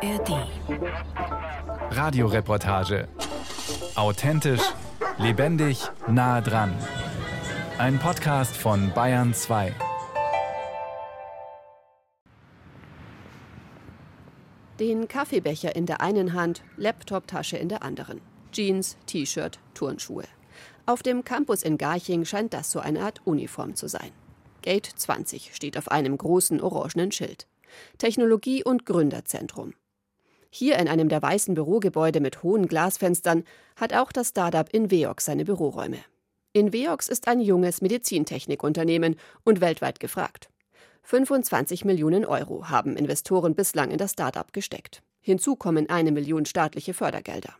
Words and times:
ARD. 0.00 0.46
Radioreportage. 1.90 3.08
Authentisch, 3.96 4.62
lebendig, 5.18 5.90
nah 6.06 6.40
dran. 6.40 6.72
Ein 7.78 7.98
Podcast 7.98 8.56
von 8.56 8.92
Bayern 8.94 9.34
2. 9.34 9.74
Den 14.78 15.08
Kaffeebecher 15.08 15.74
in 15.74 15.86
der 15.86 16.00
einen 16.00 16.32
Hand, 16.32 16.62
Laptoptasche 16.76 17.56
in 17.56 17.68
der 17.68 17.82
anderen. 17.82 18.20
Jeans, 18.52 18.96
T-Shirt, 19.06 19.58
Turnschuhe. 19.74 20.24
Auf 20.86 21.02
dem 21.02 21.24
Campus 21.24 21.64
in 21.64 21.76
Garching 21.76 22.24
scheint 22.24 22.54
das 22.54 22.70
so 22.70 22.78
eine 22.78 23.00
Art 23.00 23.20
Uniform 23.24 23.74
zu 23.74 23.88
sein. 23.88 24.12
Gate 24.62 24.86
20 24.86 25.56
steht 25.56 25.76
auf 25.76 25.90
einem 25.90 26.16
großen 26.16 26.60
orangenen 26.60 27.10
Schild. 27.10 27.48
Technologie- 27.98 28.62
und 28.62 28.86
Gründerzentrum. 28.86 29.74
Hier 30.50 30.78
in 30.78 30.88
einem 30.88 31.08
der 31.08 31.20
weißen 31.22 31.54
Bürogebäude 31.54 32.20
mit 32.20 32.42
hohen 32.42 32.66
Glasfenstern 32.66 33.44
hat 33.76 33.94
auch 33.94 34.12
das 34.12 34.28
Startup 34.28 34.68
Inveox 34.72 35.26
seine 35.26 35.44
Büroräume. 35.44 35.98
Inveox 36.52 37.08
ist 37.08 37.28
ein 37.28 37.40
junges 37.40 37.82
Medizintechnikunternehmen 37.82 39.16
und 39.44 39.60
weltweit 39.60 40.00
gefragt. 40.00 40.48
25 41.02 41.84
Millionen 41.84 42.24
Euro 42.24 42.68
haben 42.68 42.96
Investoren 42.96 43.54
bislang 43.54 43.90
in 43.90 43.98
das 43.98 44.12
Startup 44.12 44.52
gesteckt. 44.52 45.02
Hinzu 45.20 45.56
kommen 45.56 45.88
eine 45.90 46.12
Million 46.12 46.46
staatliche 46.46 46.94
Fördergelder. 46.94 47.54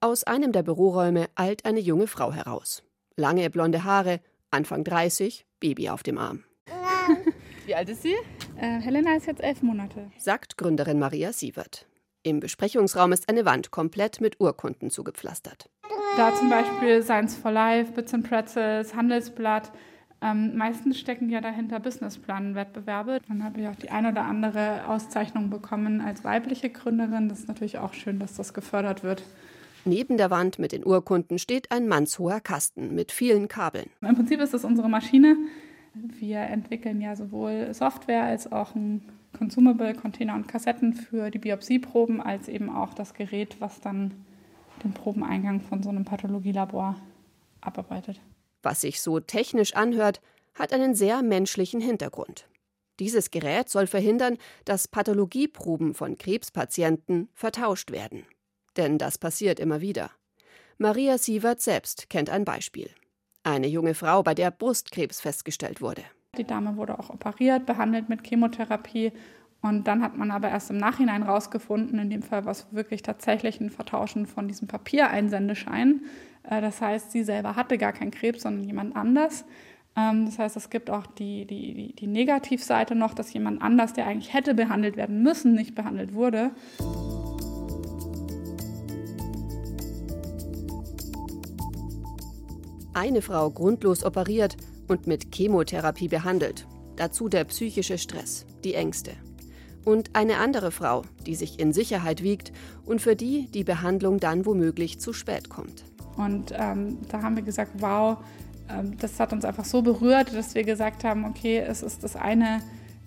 Aus 0.00 0.24
einem 0.24 0.52
der 0.52 0.62
Büroräume 0.62 1.28
eilt 1.34 1.64
eine 1.64 1.80
junge 1.80 2.06
Frau 2.06 2.32
heraus. 2.32 2.82
Lange 3.16 3.48
blonde 3.50 3.84
Haare, 3.84 4.20
Anfang 4.50 4.84
30, 4.84 5.44
Baby 5.60 5.90
auf 5.90 6.02
dem 6.02 6.18
Arm. 6.18 6.44
Wie 7.66 7.74
alt 7.74 7.88
ist 7.88 8.02
sie? 8.02 8.14
Äh, 8.56 8.80
Helena 8.80 9.14
ist 9.14 9.26
jetzt 9.26 9.42
elf 9.42 9.62
Monate. 9.62 10.10
Sagt 10.18 10.56
Gründerin 10.56 10.98
Maria 10.98 11.32
Sievert. 11.32 11.86
Im 12.22 12.40
Besprechungsraum 12.40 13.12
ist 13.12 13.30
eine 13.30 13.46
Wand 13.46 13.70
komplett 13.70 14.20
mit 14.20 14.40
Urkunden 14.40 14.90
zugepflastert. 14.90 15.70
Da 16.18 16.34
zum 16.34 16.50
Beispiel 16.50 17.02
Science 17.02 17.34
for 17.34 17.50
Life, 17.50 17.92
Bits 17.92 18.12
and 18.12 18.28
Pretzels, 18.28 18.94
Handelsblatt. 18.94 19.72
Ähm, 20.20 20.54
meistens 20.54 20.98
stecken 20.98 21.30
ja 21.30 21.40
dahinter 21.40 21.80
Businessplan-Wettbewerbe. 21.80 23.20
Dann 23.26 23.42
habe 23.42 23.62
ich 23.62 23.68
auch 23.68 23.76
die 23.76 23.88
ein 23.88 24.04
oder 24.04 24.24
andere 24.24 24.86
Auszeichnung 24.86 25.48
bekommen 25.48 26.02
als 26.02 26.22
weibliche 26.22 26.68
Gründerin. 26.68 27.30
Das 27.30 27.38
ist 27.38 27.48
natürlich 27.48 27.78
auch 27.78 27.94
schön, 27.94 28.18
dass 28.18 28.34
das 28.34 28.52
gefördert 28.52 29.02
wird. 29.02 29.22
Neben 29.86 30.18
der 30.18 30.30
Wand 30.30 30.58
mit 30.58 30.72
den 30.72 30.84
Urkunden 30.84 31.38
steht 31.38 31.72
ein 31.72 31.88
mannshoher 31.88 32.40
Kasten 32.40 32.94
mit 32.94 33.12
vielen 33.12 33.48
Kabeln. 33.48 33.88
Im 34.02 34.14
Prinzip 34.14 34.40
ist 34.40 34.52
das 34.52 34.66
unsere 34.66 34.90
Maschine. 34.90 35.36
Wir 35.94 36.40
entwickeln 36.40 37.00
ja 37.00 37.16
sowohl 37.16 37.72
Software 37.72 38.24
als 38.24 38.52
auch 38.52 38.74
ein 38.74 39.00
Consumable, 39.32 39.94
Container 39.94 40.34
und 40.34 40.48
Kassetten 40.48 40.92
für 40.92 41.30
die 41.30 41.38
Biopsieproben, 41.38 42.20
als 42.20 42.48
eben 42.48 42.68
auch 42.68 42.94
das 42.94 43.14
Gerät, 43.14 43.56
was 43.60 43.80
dann 43.80 44.24
den 44.82 44.92
Probeneingang 44.92 45.60
von 45.60 45.82
so 45.82 45.88
einem 45.88 46.04
Pathologielabor 46.04 46.96
abarbeitet. 47.60 48.20
Was 48.62 48.82
sich 48.82 49.00
so 49.00 49.20
technisch 49.20 49.74
anhört, 49.74 50.20
hat 50.54 50.72
einen 50.72 50.94
sehr 50.94 51.22
menschlichen 51.22 51.80
Hintergrund. 51.80 52.48
Dieses 52.98 53.30
Gerät 53.30 53.70
soll 53.70 53.86
verhindern, 53.86 54.36
dass 54.66 54.88
Pathologieproben 54.88 55.94
von 55.94 56.18
Krebspatienten 56.18 57.30
vertauscht 57.32 57.90
werden. 57.90 58.26
Denn 58.76 58.98
das 58.98 59.16
passiert 59.16 59.58
immer 59.58 59.80
wieder. 59.80 60.10
Maria 60.76 61.18
Sievert 61.18 61.60
selbst 61.60 62.10
kennt 62.10 62.30
ein 62.30 62.44
Beispiel. 62.44 62.90
Eine 63.42 63.68
junge 63.68 63.94
Frau, 63.94 64.22
bei 64.22 64.34
der 64.34 64.50
Brustkrebs 64.50 65.20
festgestellt 65.20 65.80
wurde. 65.80 66.04
Die 66.40 66.46
Dame 66.46 66.78
wurde 66.78 66.98
auch 66.98 67.10
operiert, 67.10 67.66
behandelt 67.66 68.08
mit 68.08 68.26
Chemotherapie. 68.26 69.12
Und 69.60 69.86
dann 69.86 70.02
hat 70.02 70.16
man 70.16 70.30
aber 70.30 70.48
erst 70.48 70.70
im 70.70 70.78
Nachhinein 70.78 71.22
rausgefunden, 71.22 71.98
in 71.98 72.08
dem 72.08 72.22
Fall 72.22 72.46
war 72.46 72.52
es 72.52 72.66
wirklich 72.70 73.02
tatsächlich 73.02 73.60
ein 73.60 73.68
Vertauschen 73.68 74.24
von 74.24 74.48
diesem 74.48 74.66
Papiereinsendeschein. 74.66 76.00
Äh, 76.48 76.62
das 76.62 76.80
heißt, 76.80 77.12
sie 77.12 77.24
selber 77.24 77.56
hatte 77.56 77.76
gar 77.76 77.92
keinen 77.92 78.10
Krebs, 78.10 78.44
sondern 78.44 78.64
jemand 78.64 78.96
anders. 78.96 79.44
Ähm, 79.98 80.24
das 80.24 80.38
heißt, 80.38 80.56
es 80.56 80.70
gibt 80.70 80.88
auch 80.88 81.06
die, 81.06 81.44
die, 81.44 81.94
die 81.94 82.06
Negativseite 82.06 82.94
noch, 82.94 83.12
dass 83.12 83.34
jemand 83.34 83.60
anders, 83.60 83.92
der 83.92 84.06
eigentlich 84.06 84.32
hätte 84.32 84.54
behandelt 84.54 84.96
werden 84.96 85.22
müssen, 85.22 85.54
nicht 85.54 85.74
behandelt 85.74 86.14
wurde. 86.14 86.52
Eine 92.94 93.20
Frau 93.20 93.50
grundlos 93.50 94.04
operiert 94.04 94.56
und 94.90 95.06
mit 95.06 95.32
Chemotherapie 95.32 96.08
behandelt. 96.08 96.66
Dazu 96.96 97.28
der 97.28 97.44
psychische 97.44 97.96
Stress, 97.96 98.44
die 98.64 98.74
Ängste. 98.74 99.12
Und 99.84 100.10
eine 100.14 100.38
andere 100.38 100.72
Frau, 100.72 101.02
die 101.24 101.36
sich 101.36 101.58
in 101.58 101.72
Sicherheit 101.72 102.22
wiegt 102.22 102.52
und 102.84 103.00
für 103.00 103.16
die 103.16 103.46
die 103.54 103.64
Behandlung 103.64 104.18
dann 104.18 104.44
womöglich 104.44 105.00
zu 105.00 105.12
spät 105.12 105.48
kommt. 105.48 105.84
Und 106.16 106.52
ähm, 106.54 106.98
da 107.08 107.22
haben 107.22 107.36
wir 107.36 107.44
gesagt, 107.44 107.70
wow, 107.78 108.18
ähm, 108.68 108.98
das 108.98 109.18
hat 109.18 109.32
uns 109.32 109.44
einfach 109.44 109.64
so 109.64 109.80
berührt, 109.80 110.34
dass 110.34 110.54
wir 110.54 110.64
gesagt 110.64 111.04
haben, 111.04 111.24
okay, 111.24 111.58
es 111.58 111.82
ist 111.82 112.04
das 112.04 112.16
eine, 112.16 112.60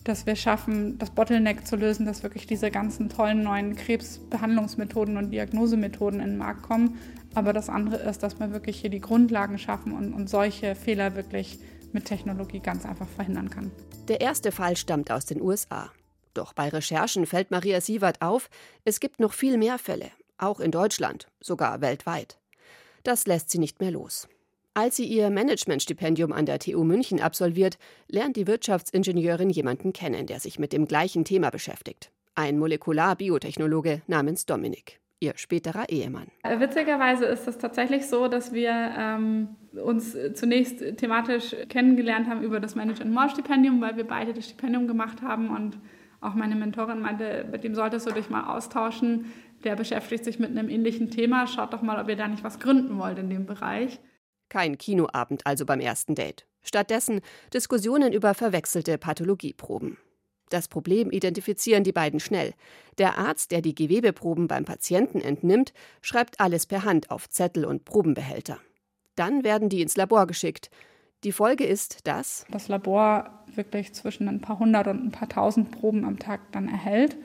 dass 0.03 0.25
wir 0.25 0.35
schaffen, 0.35 0.97
das 0.97 1.11
Bottleneck 1.11 1.65
zu 1.65 1.75
lösen, 1.75 2.05
dass 2.05 2.23
wirklich 2.23 2.45
diese 2.45 2.71
ganzen 2.71 3.09
tollen 3.09 3.43
neuen 3.43 3.75
Krebsbehandlungsmethoden 3.75 5.17
und 5.17 5.31
Diagnosemethoden 5.31 6.19
in 6.19 6.31
den 6.31 6.37
Markt 6.37 6.63
kommen. 6.63 6.99
Aber 7.35 7.53
das 7.53 7.69
andere 7.69 7.97
ist, 7.97 8.21
dass 8.21 8.39
wir 8.39 8.51
wirklich 8.51 8.79
hier 8.81 8.89
die 8.89 8.99
Grundlagen 8.99 9.57
schaffen 9.57 9.93
und, 9.93 10.13
und 10.13 10.29
solche 10.29 10.75
Fehler 10.75 11.15
wirklich 11.15 11.59
mit 11.93 12.05
Technologie 12.05 12.59
ganz 12.59 12.85
einfach 12.85 13.07
verhindern 13.07 13.49
kann. 13.49 13.71
Der 14.07 14.21
erste 14.21 14.51
Fall 14.51 14.75
stammt 14.75 15.11
aus 15.11 15.25
den 15.25 15.41
USA. 15.41 15.91
Doch 16.33 16.53
bei 16.53 16.69
Recherchen 16.69 17.25
fällt 17.25 17.51
Maria 17.51 17.79
Sievert 17.79 18.21
auf, 18.21 18.49
es 18.83 18.99
gibt 18.99 19.19
noch 19.19 19.33
viel 19.33 19.57
mehr 19.57 19.77
Fälle, 19.77 20.09
auch 20.37 20.59
in 20.59 20.71
Deutschland, 20.71 21.27
sogar 21.39 21.81
weltweit. 21.81 22.39
Das 23.03 23.27
lässt 23.27 23.51
sie 23.51 23.59
nicht 23.59 23.79
mehr 23.79 23.91
los. 23.91 24.27
Als 24.75 24.95
sie 24.95 25.05
ihr 25.05 25.29
Managementstipendium 25.29 26.33
an 26.33 26.47
der 26.47 26.57
TU 26.57 26.83
München 26.83 27.21
absolviert, 27.21 27.77
lernt 28.07 28.37
die 28.37 28.47
Wirtschaftsingenieurin 28.47 29.51
jemanden 29.51 29.93
kennen, 29.93 30.25
der 30.25 30.39
sich 30.39 30.57
mit 30.57 30.73
dem 30.73 30.87
gleichen 30.87 31.25
Thema 31.25 31.51
beschäftigt. 31.51 32.11
Ein 32.33 32.57
Molekularbiotechnologe 32.57 34.01
namens 34.07 34.47
Dominik 34.47 34.99
ihr 35.23 35.33
späterer 35.37 35.87
Ehemann. 35.87 36.27
Witzigerweise 36.43 37.25
ist 37.25 37.47
es 37.47 37.57
tatsächlich 37.57 38.07
so, 38.07 38.27
dass 38.27 38.51
wir 38.51 38.71
ähm, 38.97 39.55
uns 39.71 40.17
zunächst 40.33 40.97
thematisch 40.97 41.55
kennengelernt 41.69 42.27
haben 42.27 42.43
über 42.43 42.59
das 42.59 42.75
Manage 42.75 43.05
More 43.05 43.29
Stipendium, 43.29 43.79
weil 43.79 43.95
wir 43.95 44.05
beide 44.05 44.33
das 44.33 44.45
Stipendium 44.45 44.85
gemacht 44.85 45.21
haben 45.21 45.49
und 45.49 45.77
auch 46.19 46.33
meine 46.35 46.55
Mentorin 46.55 46.99
meinte, 46.99 47.45
mit 47.49 47.63
dem 47.63 47.73
solltest 47.73 48.05
du 48.07 48.11
dich 48.11 48.29
mal 48.29 48.53
austauschen. 48.53 49.31
Der 49.63 49.75
beschäftigt 49.75 50.25
sich 50.25 50.39
mit 50.39 50.49
einem 50.49 50.69
ähnlichen 50.69 51.09
Thema. 51.09 51.47
Schaut 51.47 51.71
doch 51.71 51.81
mal, 51.81 52.01
ob 52.01 52.09
ihr 52.09 52.17
da 52.17 52.27
nicht 52.27 52.43
was 52.43 52.59
gründen 52.59 52.97
wollt 52.97 53.17
in 53.17 53.29
dem 53.29 53.45
Bereich. 53.45 53.99
Kein 54.49 54.77
Kinoabend 54.77 55.45
also 55.45 55.65
beim 55.65 55.79
ersten 55.79 56.15
Date. 56.15 56.45
Stattdessen 56.61 57.21
Diskussionen 57.53 58.13
über 58.13 58.33
verwechselte 58.33 58.97
Pathologieproben. 58.97 59.97
Das 60.49 60.67
Problem 60.67 61.09
identifizieren 61.09 61.83
die 61.83 61.91
beiden 61.91 62.19
schnell. 62.19 62.53
Der 62.99 63.17
Arzt, 63.17 63.51
der 63.51 63.61
die 63.61 63.73
Gewebeproben 63.73 64.47
beim 64.47 64.65
Patienten 64.65 65.19
entnimmt, 65.19 65.73
schreibt 66.01 66.39
alles 66.39 66.67
per 66.67 66.83
Hand 66.83 67.09
auf 67.09 67.27
Zettel 67.29 67.65
und 67.65 67.85
Probenbehälter. 67.85 68.59
Dann 69.15 69.43
werden 69.43 69.69
die 69.69 69.81
ins 69.81 69.97
Labor 69.97 70.27
geschickt. 70.27 70.69
Die 71.23 71.31
Folge 71.31 71.63
ist, 71.63 72.05
dass 72.05 72.45
das 72.51 72.67
Labor 72.67 73.43
wirklich 73.55 73.93
zwischen 73.93 74.27
ein 74.27 74.41
paar 74.41 74.59
hundert 74.59 74.87
und 74.87 75.03
ein 75.03 75.11
paar 75.11 75.29
tausend 75.29 75.71
Proben 75.71 76.05
am 76.05 76.19
Tag 76.19 76.41
dann 76.51 76.67
erhält 76.67 77.17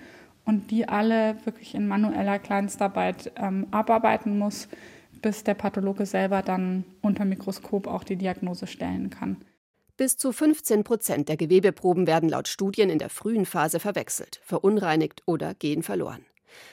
und 0.44 0.70
die 0.70 0.88
alle 0.88 1.36
wirklich 1.44 1.74
in 1.74 1.88
manueller 1.88 2.38
Kleinstarbeit 2.38 3.32
ähm, 3.36 3.66
abarbeiten 3.70 4.38
muss, 4.38 4.68
bis 5.22 5.44
der 5.44 5.54
Pathologe 5.54 6.06
selber 6.06 6.42
dann 6.42 6.84
unter 7.02 7.24
Mikroskop 7.24 7.86
auch 7.86 8.04
die 8.04 8.16
Diagnose 8.16 8.66
stellen 8.66 9.10
kann. 9.10 9.36
Bis 9.96 10.16
zu 10.16 10.32
15 10.32 10.84
Prozent 10.84 11.28
der 11.28 11.36
Gewebeproben 11.36 12.06
werden 12.06 12.28
laut 12.28 12.46
Studien 12.46 12.88
in 12.88 12.98
der 12.98 13.10
frühen 13.10 13.46
Phase 13.46 13.80
verwechselt, 13.80 14.40
verunreinigt 14.44 15.22
oder 15.26 15.54
gehen 15.54 15.82
verloren. 15.82 16.24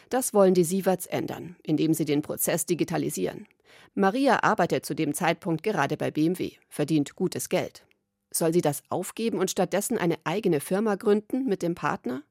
Das 0.10 0.34
wollen 0.34 0.54
die 0.54 0.64
Sieverts 0.64 1.08
ändern, 1.08 1.56
indem 1.64 1.94
sie 1.94 2.06
den 2.06 2.22
Prozess 2.22 2.66
digitalisieren. 2.66 3.48
Maria 3.96 4.44
arbeitet 4.44 4.86
zu 4.86 4.94
dem 4.94 5.14
Zeitpunkt 5.14 5.64
gerade 5.64 5.98
bei 5.98 6.12
BMW, 6.12 6.52
verdient 6.70 7.16
gutes 7.16 7.50
Geld. 7.50 7.86
Soll 8.30 8.54
sie 8.54 8.62
das 8.62 8.84
aufgeben 8.90 9.40
und 9.40 9.50
stattdessen 9.50 9.98
eine 9.98 10.18
eigene 10.24 10.60
Firma 10.60 10.96
gründen 10.96 11.46
mit 11.46 11.62
dem 11.62 11.74
Partner? 11.74 12.22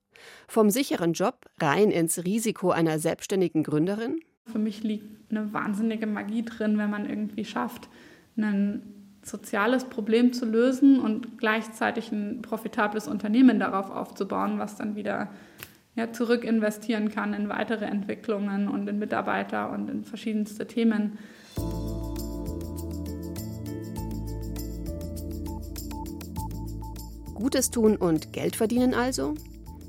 Vom 0.46 0.70
sicheren 0.70 1.12
Job 1.12 1.46
rein 1.58 1.90
ins 1.90 2.25
Risiko 2.25 2.70
einer 2.70 2.99
selbstständigen 2.99 3.62
Gründerin? 3.62 4.20
Für 4.46 4.58
mich 4.58 4.82
liegt 4.82 5.31
eine 5.31 5.52
wahnsinnige 5.52 6.06
Magie 6.06 6.44
drin, 6.44 6.79
wenn 6.79 6.91
man 6.91 7.08
irgendwie 7.08 7.44
schafft, 7.44 7.88
einen 8.37 8.82
soziales 9.23 9.85
Problem 9.87 10.32
zu 10.32 10.44
lösen 10.44 11.00
und 11.00 11.38
gleichzeitig 11.38 12.12
ein 12.12 12.43
profitables 12.43 13.08
Unternehmen 13.08 13.58
darauf 13.58 13.91
aufzubauen, 13.91 14.58
was 14.58 14.76
dann 14.76 14.96
wieder 14.96 15.31
ja, 15.96 16.12
zurück 16.12 16.44
investieren 16.44 17.08
kann 17.08 17.32
in 17.32 17.49
weitere 17.49 17.87
Entwicklungen 17.87 18.69
und 18.69 18.87
in 18.88 18.99
Mitarbeiter 18.99 19.70
und 19.70 19.88
in 19.88 20.05
verschiedenste 20.05 20.67
Themen. 20.67 21.19
Gutes 27.35 27.70
tun 27.70 27.96
und 27.96 28.32
Geld 28.32 28.56
verdienen 28.56 28.94
also? 28.94 29.35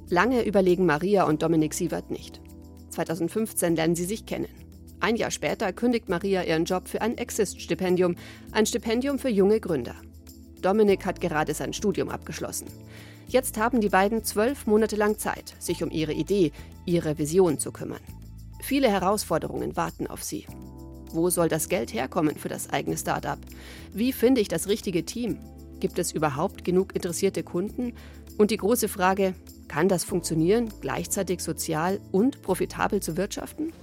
Lange 0.10 0.46
überlegen 0.46 0.86
Maria 0.86 1.24
und 1.24 1.42
Dominik 1.42 1.74
Sievert 1.74 2.12
nicht. 2.12 2.45
2015 2.96 3.76
lernen 3.76 3.96
sie 3.96 4.06
sich 4.06 4.26
kennen. 4.26 4.48
Ein 5.00 5.18
Jahr 5.18 5.32
später 5.32 5.72
kündigt 5.74 6.10
Maria 6.10 6.44
ihren 6.44 6.66
Job 6.66 6.88
für 6.88 7.02
ein 7.02 7.18
Exist-Stipendium, 7.18 8.16
ein 8.52 8.66
Stipendium 8.66 9.20
für 9.20 9.30
junge 9.30 9.60
Gründer. 9.60 9.96
Dominik 10.62 11.06
hat 11.06 11.22
gerade 11.22 11.54
sein 11.54 11.74
Studium 11.74 12.10
abgeschlossen. 12.10 12.68
Jetzt 13.28 13.58
haben 13.58 13.82
die 13.82 13.90
beiden 13.90 14.24
zwölf 14.24 14.66
Monate 14.66 14.96
lang 14.96 15.20
Zeit, 15.20 15.54
sich 15.60 15.84
um 15.84 15.92
ihre 15.92 16.14
Idee, 16.14 16.52
ihre 16.86 17.18
Vision 17.18 17.60
zu 17.60 17.72
kümmern. 17.72 18.02
Viele 18.62 18.90
Herausforderungen 18.90 19.76
warten 19.76 20.08
auf 20.08 20.24
sie. 20.24 20.48
Wo 21.12 21.30
soll 21.30 21.50
das 21.50 21.70
Geld 21.70 21.94
herkommen 21.94 22.36
für 22.36 22.50
das 22.50 22.70
eigene 22.72 22.98
Startup? 22.98 23.38
Wie 23.94 24.12
finde 24.12 24.42
ich 24.42 24.48
das 24.48 24.68
richtige 24.68 25.06
Team? 25.06 25.38
Gibt 25.80 26.00
es 26.00 26.12
überhaupt 26.12 26.64
genug 26.64 26.96
interessierte 26.96 27.44
Kunden? 27.44 27.94
Und 28.38 28.52
die 28.52 28.58
große 28.58 28.88
Frage, 28.88 29.34
kann 29.68 29.88
das 29.88 30.04
funktionieren, 30.04 30.72
gleichzeitig 30.82 31.42
sozial 31.42 32.00
und 32.12 32.42
profitabel 32.42 33.02
zu 33.02 33.18
wirtschaften? 33.18 33.74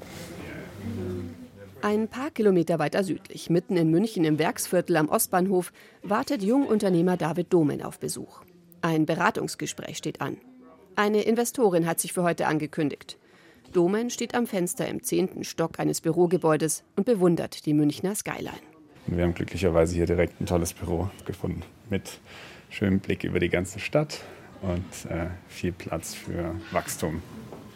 Ein 1.82 2.06
paar 2.06 2.31
Kilometer 2.31 2.79
weiter 2.79 3.02
südlich, 3.02 3.50
mitten 3.50 3.76
in 3.76 3.90
München 3.90 4.25
im 4.25 4.38
Werksviertel 4.38 4.96
am 4.96 5.08
Ostbahnhof, 5.08 5.73
wartet 6.02 6.43
Jungunternehmer 6.43 7.17
David 7.17 7.52
Domen 7.52 7.82
auf 7.82 7.99
Besuch. 7.99 8.43
Ein 8.82 9.05
Beratungsgespräch 9.05 9.96
steht 9.96 10.20
an. 10.20 10.37
Eine 10.94 11.23
Investorin 11.23 11.87
hat 11.87 11.99
sich 11.99 12.12
für 12.12 12.23
heute 12.23 12.46
angekündigt. 12.46 13.19
Domen 13.73 14.11
steht 14.11 14.34
am 14.34 14.46
Fenster 14.46 14.87
im 14.87 15.02
zehnten 15.02 15.44
Stock 15.44 15.81
eines 15.81 16.00
Bürogebäudes 16.00 16.84
und 16.94 17.06
bewundert 17.06 17.64
die 17.67 17.75
Münchner 17.75 18.14
Skyline. 18.14 18.61
Wir 19.06 19.25
haben 19.25 19.34
glücklicherweise 19.34 19.94
hier 19.94 20.06
direkt 20.06 20.40
ein 20.40 20.46
tolles 20.46 20.73
Büro 20.73 21.11
gefunden 21.25 21.62
mit 21.90 22.20
schönem 22.70 23.00
Blick 23.00 23.25
über 23.25 23.40
die 23.40 23.49
ganze 23.49 23.81
Stadt 23.81 24.20
und 24.62 25.10
äh, 25.10 25.26
viel 25.48 25.72
Platz 25.72 26.14
für 26.14 26.54
Wachstum. 26.70 27.22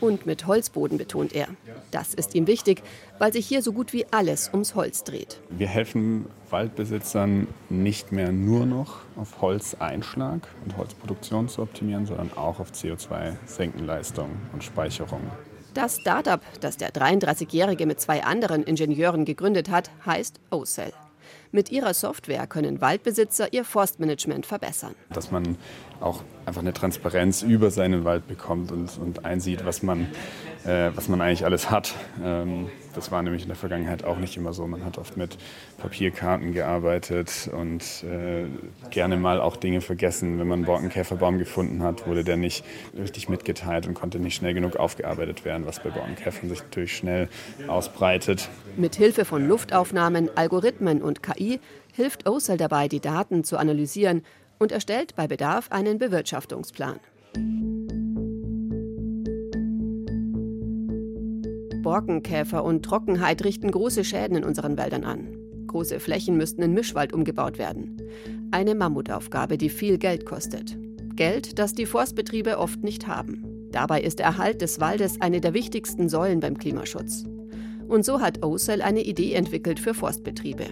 Und 0.01 0.27
mit 0.27 0.47
Holzboden 0.47 0.99
betont 0.99 1.35
er. 1.35 1.49
Das 1.91 2.13
ist 2.13 2.35
ihm 2.35 2.47
wichtig, 2.47 2.83
weil 3.19 3.33
sich 3.33 3.47
hier 3.47 3.63
so 3.63 3.73
gut 3.73 3.93
wie 3.93 4.05
alles 4.11 4.51
ums 4.53 4.75
Holz 4.75 5.05
dreht. 5.05 5.41
Wir 5.49 5.69
helfen 5.69 6.27
Waldbesitzern 6.51 7.47
nicht 7.71 8.13
mehr 8.13 8.31
nur 8.31 8.67
noch 8.67 8.99
auf 9.17 9.41
Holzeinschlag 9.41 10.47
und 10.65 10.77
Holzproduktion 10.77 11.49
zu 11.49 11.63
optimieren, 11.63 12.05
sondern 12.05 12.31
auch 12.35 12.61
auf 12.61 12.73
CO2-Senkenleistung 12.73 14.29
und 14.53 14.63
Speicherung. 14.63 15.23
Das 15.73 15.99
Startup, 16.01 16.41
das 16.61 16.77
der 16.77 16.91
33-Jährige 16.91 17.87
mit 17.87 18.01
zwei 18.01 18.25
anderen 18.25 18.63
Ingenieuren 18.63 19.25
gegründet 19.25 19.71
hat, 19.71 19.91
heißt 20.05 20.41
OCell. 20.51 20.93
Mit 21.53 21.71
ihrer 21.71 21.95
Software 21.95 22.47
können 22.47 22.81
Waldbesitzer 22.81 23.53
ihr 23.53 23.65
Forstmanagement 23.65 24.47
verbessern. 24.47 24.95
Dass 25.11 25.31
man 25.31 25.57
auch 26.01 26.23
einfach 26.45 26.61
eine 26.61 26.73
Transparenz 26.73 27.43
über 27.43 27.71
seinen 27.71 28.05
Wald 28.05 28.27
bekommt 28.27 28.73
und, 28.73 28.99
und 28.99 29.25
einsieht, 29.25 29.65
was 29.65 29.83
man, 29.83 30.09
äh, 30.67 30.91
was 30.95 31.09
man 31.09 31.21
eigentlich 31.21 31.45
alles 31.45 31.71
hat. 31.71 31.95
Ähm, 32.23 32.69
das 32.95 33.11
war 33.11 33.23
nämlich 33.23 33.43
in 33.43 33.49
der 33.49 33.57
Vergangenheit 33.57 34.05
auch 34.05 34.19
nicht 34.19 34.37
immer 34.37 34.53
so. 34.53 34.67
Man 34.67 34.85
hat 34.85 34.99
oft 34.99 35.17
mit 35.17 35.37
Papierkarten 35.79 36.53
gearbeitet 36.53 37.51
und 37.53 37.83
äh, 38.05 38.47
gerne 38.91 39.17
mal 39.17 39.41
auch 39.41 39.57
Dinge 39.57 39.81
vergessen. 39.81 40.39
Wenn 40.39 40.49
man 40.49 40.61
einen 40.61 40.67
Borkenkäferbaum 40.67 41.39
gefunden 41.39 41.83
hat, 41.83 42.07
wurde 42.07 42.25
der 42.25 42.37
nicht 42.37 42.65
richtig 42.99 43.29
mitgeteilt 43.29 43.87
und 43.87 43.95
konnte 43.95 44.19
nicht 44.19 44.35
schnell 44.35 44.55
genug 44.55 44.77
aufgearbeitet 44.77 45.45
werden, 45.45 45.67
was 45.67 45.81
bei 45.81 45.91
Borkenkäfern 45.91 46.49
sich 46.49 46.63
natürlich 46.63 46.97
schnell 46.97 47.29
ausbreitet. 47.69 48.49
Mit 48.77 48.97
Hilfe 48.97 49.25
von 49.25 49.47
Luftaufnahmen, 49.47 50.31
Algorithmen 50.35 51.03
und 51.03 51.23
KI 51.23 51.61
hilft 51.93 52.29
OCEL 52.29 52.57
dabei, 52.57 52.89
die 52.89 53.01
Daten 53.01 53.45
zu 53.45 53.59
analysieren 53.59 54.23
und 54.59 54.73
erstellt 54.73 55.15
bei 55.17 55.27
Bedarf 55.27 55.71
einen 55.71 55.99
Bewirtschaftungsplan. 55.99 56.99
Borkenkäfer 61.87 62.65
und 62.65 62.85
Trockenheit 62.85 63.45
richten 63.45 63.71
große 63.71 64.03
Schäden 64.03 64.39
in 64.39 64.43
unseren 64.45 64.77
Wäldern 64.77 65.05
an. 65.05 65.29
Große 65.69 66.01
Flächen 66.01 66.37
müssten 66.37 66.61
in 66.63 66.75
Mischwald 66.75 67.13
umgebaut 67.13 67.61
werden. 67.61 67.97
Eine 68.51 68.75
Mammutaufgabe, 68.75 69.57
die 69.57 69.69
viel 69.69 69.97
Geld 69.97 70.27
kostet. 70.27 70.77
Geld, 71.15 71.61
das 71.61 71.75
die 71.75 71.87
Forstbetriebe 71.87 72.59
oft 72.59 72.83
nicht 72.83 73.07
haben. 73.07 73.69
Dabei 73.71 74.01
ist 74.01 74.19
der 74.19 74.27
Erhalt 74.27 74.63
des 74.63 74.81
Waldes 74.81 75.21
eine 75.21 75.41
der 75.41 75.55
wichtigsten 75.55 76.09
Säulen 76.09 76.41
beim 76.41 76.59
Klimaschutz. 76.59 77.23
Und 77.87 78.05
so 78.05 78.21
hat 78.21 78.45
OCEL 78.45 78.83
eine 78.83 79.05
Idee 79.05 79.35
entwickelt 79.35 79.79
für 79.79 79.95
Forstbetriebe. 79.95 80.65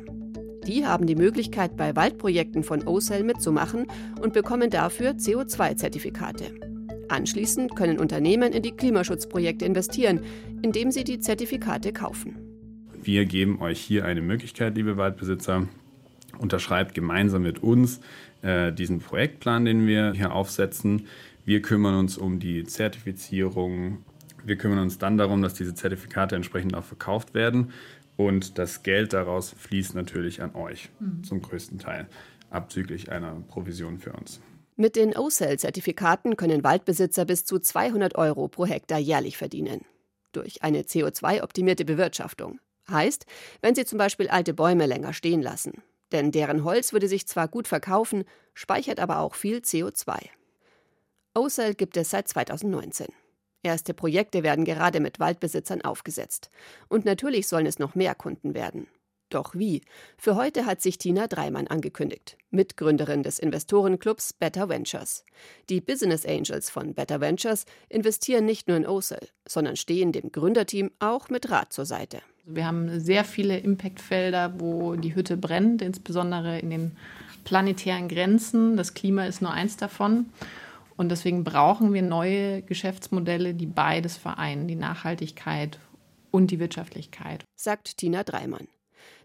Die 0.66 0.84
haben 0.84 1.06
die 1.06 1.14
Möglichkeit, 1.14 1.76
bei 1.76 1.94
Waldprojekten 1.94 2.64
von 2.64 2.88
OCEL 2.88 3.22
mitzumachen 3.22 3.86
und 4.20 4.32
bekommen 4.32 4.68
dafür 4.68 5.12
CO2-Zertifikate. 5.12 6.73
Anschließend 7.14 7.76
können 7.76 8.00
Unternehmen 8.00 8.52
in 8.52 8.64
die 8.64 8.72
Klimaschutzprojekte 8.72 9.64
investieren, 9.64 10.24
indem 10.62 10.90
sie 10.90 11.04
die 11.04 11.20
Zertifikate 11.20 11.92
kaufen. 11.92 12.34
Wir 13.04 13.24
geben 13.24 13.62
euch 13.62 13.78
hier 13.78 14.04
eine 14.04 14.20
Möglichkeit, 14.20 14.74
liebe 14.74 14.96
Waldbesitzer. 14.96 15.68
Unterschreibt 16.38 16.92
gemeinsam 16.92 17.42
mit 17.42 17.62
uns 17.62 18.00
äh, 18.42 18.72
diesen 18.72 18.98
Projektplan, 18.98 19.64
den 19.64 19.86
wir 19.86 20.12
hier 20.12 20.32
aufsetzen. 20.32 21.06
Wir 21.44 21.62
kümmern 21.62 21.94
uns 21.94 22.18
um 22.18 22.40
die 22.40 22.64
Zertifizierung. 22.64 23.98
Wir 24.44 24.56
kümmern 24.56 24.80
uns 24.80 24.98
dann 24.98 25.16
darum, 25.16 25.40
dass 25.40 25.54
diese 25.54 25.72
Zertifikate 25.72 26.34
entsprechend 26.34 26.74
auch 26.74 26.82
verkauft 26.82 27.32
werden. 27.32 27.70
Und 28.16 28.58
das 28.58 28.82
Geld 28.82 29.12
daraus 29.12 29.54
fließt 29.56 29.94
natürlich 29.94 30.42
an 30.42 30.56
euch 30.56 30.90
mhm. 30.98 31.22
zum 31.22 31.42
größten 31.42 31.78
Teil, 31.78 32.08
abzüglich 32.50 33.12
einer 33.12 33.36
Provision 33.46 33.98
für 33.98 34.14
uns. 34.14 34.40
Mit 34.76 34.96
den 34.96 35.16
O-Cell-Zertifikaten 35.16 36.36
können 36.36 36.64
Waldbesitzer 36.64 37.24
bis 37.24 37.44
zu 37.44 37.60
200 37.60 38.16
Euro 38.16 38.48
pro 38.48 38.66
Hektar 38.66 38.98
jährlich 38.98 39.36
verdienen. 39.36 39.84
Durch 40.32 40.64
eine 40.64 40.82
CO2-optimierte 40.82 41.84
Bewirtschaftung. 41.84 42.58
Heißt, 42.90 43.24
wenn 43.62 43.76
sie 43.76 43.84
zum 43.84 43.98
Beispiel 43.98 44.28
alte 44.28 44.52
Bäume 44.52 44.86
länger 44.86 45.12
stehen 45.12 45.42
lassen. 45.42 45.84
Denn 46.10 46.32
deren 46.32 46.64
Holz 46.64 46.92
würde 46.92 47.06
sich 47.06 47.28
zwar 47.28 47.46
gut 47.46 47.68
verkaufen, 47.68 48.24
speichert 48.52 48.98
aber 48.98 49.20
auch 49.20 49.36
viel 49.36 49.58
CO2. 49.58 50.16
O-Cell 51.36 51.74
gibt 51.74 51.96
es 51.96 52.10
seit 52.10 52.26
2019. 52.26 53.06
Erste 53.62 53.94
Projekte 53.94 54.42
werden 54.42 54.64
gerade 54.64 54.98
mit 54.98 55.20
Waldbesitzern 55.20 55.82
aufgesetzt. 55.82 56.50
Und 56.88 57.04
natürlich 57.04 57.46
sollen 57.46 57.66
es 57.66 57.78
noch 57.78 57.94
mehr 57.94 58.16
Kunden 58.16 58.54
werden. 58.54 58.88
Doch 59.34 59.56
wie? 59.56 59.82
Für 60.16 60.36
heute 60.36 60.64
hat 60.64 60.80
sich 60.80 60.96
Tina 60.96 61.26
Dreimann 61.26 61.66
angekündigt, 61.66 62.38
Mitgründerin 62.52 63.24
des 63.24 63.40
Investorenclubs 63.40 64.32
Better 64.32 64.68
Ventures. 64.68 65.24
Die 65.68 65.80
Business 65.80 66.24
Angels 66.24 66.70
von 66.70 66.94
Better 66.94 67.20
Ventures 67.20 67.64
investieren 67.88 68.44
nicht 68.44 68.68
nur 68.68 68.76
in 68.76 68.86
OCEL, 68.86 69.26
sondern 69.44 69.74
stehen 69.74 70.12
dem 70.12 70.30
Gründerteam 70.30 70.92
auch 71.00 71.30
mit 71.30 71.50
Rat 71.50 71.72
zur 71.72 71.84
Seite. 71.84 72.20
Wir 72.44 72.64
haben 72.64 73.00
sehr 73.00 73.24
viele 73.24 73.58
Impactfelder, 73.58 74.60
wo 74.60 74.94
die 74.94 75.16
Hütte 75.16 75.36
brennt, 75.36 75.82
insbesondere 75.82 76.60
in 76.60 76.70
den 76.70 76.96
planetären 77.42 78.06
Grenzen. 78.06 78.76
Das 78.76 78.94
Klima 78.94 79.26
ist 79.26 79.42
nur 79.42 79.50
eins 79.50 79.76
davon. 79.76 80.26
Und 80.96 81.08
deswegen 81.08 81.42
brauchen 81.42 81.92
wir 81.92 82.02
neue 82.02 82.62
Geschäftsmodelle, 82.62 83.54
die 83.54 83.66
beides 83.66 84.16
vereinen, 84.16 84.68
die 84.68 84.76
Nachhaltigkeit 84.76 85.80
und 86.30 86.52
die 86.52 86.60
Wirtschaftlichkeit. 86.60 87.44
Sagt 87.56 87.96
Tina 87.96 88.22
Dreimann. 88.22 88.68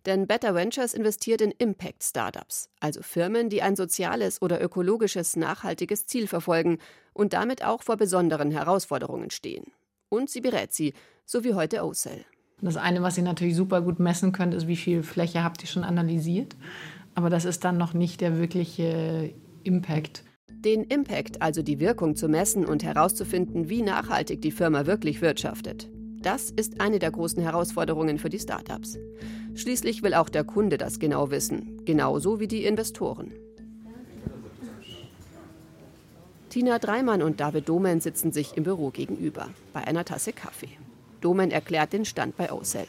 Denn 0.05 0.27
Better 0.27 0.55
Ventures 0.55 0.93
investiert 0.93 1.41
in 1.41 1.51
Impact-Startups, 1.51 2.69
also 2.79 3.01
Firmen, 3.01 3.49
die 3.49 3.61
ein 3.61 3.75
soziales 3.75 4.41
oder 4.41 4.61
ökologisches 4.61 5.35
nachhaltiges 5.35 6.05
Ziel 6.05 6.27
verfolgen 6.27 6.77
und 7.13 7.33
damit 7.33 7.63
auch 7.63 7.83
vor 7.83 7.97
besonderen 7.97 8.51
Herausforderungen 8.51 9.29
stehen. 9.29 9.71
Und 10.09 10.29
sie 10.29 10.41
berät 10.41 10.73
sie, 10.73 10.93
so 11.25 11.43
wie 11.43 11.53
heute 11.53 11.83
OCEL. 11.83 12.25
Das 12.61 12.77
eine, 12.77 13.01
was 13.01 13.17
ihr 13.17 13.23
natürlich 13.23 13.55
super 13.55 13.81
gut 13.81 13.99
messen 13.99 14.31
könnt, 14.31 14.53
ist, 14.53 14.67
wie 14.67 14.75
viel 14.75 15.03
Fläche 15.03 15.43
habt 15.43 15.61
ihr 15.61 15.67
schon 15.67 15.83
analysiert. 15.83 16.55
Aber 17.15 17.29
das 17.29 17.45
ist 17.45 17.63
dann 17.63 17.77
noch 17.77 17.93
nicht 17.93 18.21
der 18.21 18.37
wirkliche 18.37 19.33
Impact. 19.63 20.23
Den 20.49 20.83
Impact, 20.83 21.41
also 21.41 21.61
die 21.61 21.79
Wirkung 21.79 22.15
zu 22.15 22.27
messen 22.27 22.65
und 22.65 22.83
herauszufinden, 22.83 23.69
wie 23.69 23.81
nachhaltig 23.81 24.41
die 24.41 24.51
Firma 24.51 24.85
wirklich 24.85 25.21
wirtschaftet. 25.21 25.89
Das 26.21 26.49
ist 26.49 26.81
eine 26.81 26.99
der 26.99 27.11
großen 27.11 27.41
Herausforderungen 27.41 28.19
für 28.19 28.29
die 28.29 28.39
Startups. 28.39 28.97
Schließlich 29.55 30.03
will 30.03 30.13
auch 30.13 30.29
der 30.29 30.43
Kunde 30.43 30.77
das 30.77 30.99
genau 30.99 31.31
wissen, 31.31 31.83
genauso 31.85 32.39
wie 32.39 32.47
die 32.47 32.65
Investoren. 32.65 33.31
Tina 36.49 36.79
Dreimann 36.79 37.21
und 37.21 37.39
David 37.39 37.69
Domen 37.69 38.01
sitzen 38.01 38.31
sich 38.31 38.57
im 38.57 38.63
Büro 38.63 38.89
gegenüber, 38.89 39.49
bei 39.71 39.85
einer 39.85 40.03
Tasse 40.03 40.33
Kaffee. 40.33 40.77
Domen 41.21 41.51
erklärt 41.51 41.93
den 41.93 42.05
Stand 42.05 42.37
bei 42.37 42.51
Ocell. 42.51 42.87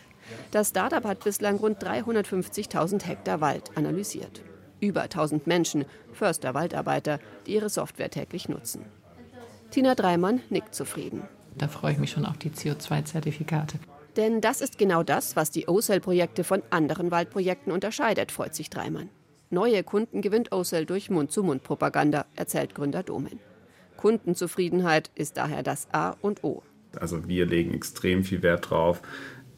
Das 0.50 0.70
Startup 0.70 1.04
hat 1.04 1.24
bislang 1.24 1.56
rund 1.56 1.82
350.000 1.82 3.04
Hektar 3.04 3.40
Wald 3.40 3.70
analysiert 3.76 4.42
über 4.80 5.02
1000 5.02 5.46
Menschen, 5.46 5.84
Förster, 6.12 6.54
Waldarbeiter, 6.54 7.20
die 7.46 7.54
ihre 7.54 7.68
Software 7.68 8.10
täglich 8.10 8.48
nutzen. 8.48 8.84
Tina 9.70 9.94
Dreimann 9.94 10.40
nickt 10.50 10.74
zufrieden. 10.74 11.22
Da 11.60 11.68
freue 11.68 11.92
ich 11.92 11.98
mich 11.98 12.10
schon 12.10 12.24
auf 12.24 12.38
die 12.38 12.48
CO2-Zertifikate. 12.48 13.78
Denn 14.16 14.40
das 14.40 14.62
ist 14.62 14.78
genau 14.78 15.02
das, 15.02 15.36
was 15.36 15.50
die 15.50 15.68
OCEL-Projekte 15.68 16.42
von 16.42 16.62
anderen 16.70 17.10
Waldprojekten 17.10 17.70
unterscheidet, 17.70 18.32
freut 18.32 18.54
sich 18.54 18.70
Dreimann. 18.70 19.10
Neue 19.50 19.84
Kunden 19.84 20.22
gewinnt 20.22 20.52
OCEL 20.52 20.86
durch 20.86 21.10
Mund-zu-Mund-Propaganda, 21.10 22.24
erzählt 22.34 22.74
Gründer 22.74 23.02
Domen. 23.02 23.40
Kundenzufriedenheit 23.98 25.10
ist 25.14 25.36
daher 25.36 25.62
das 25.62 25.86
A 25.92 26.16
und 26.22 26.44
O. 26.44 26.62
Also 26.98 27.28
wir 27.28 27.44
legen 27.44 27.74
extrem 27.74 28.24
viel 28.24 28.42
Wert 28.42 28.70
drauf, 28.70 29.02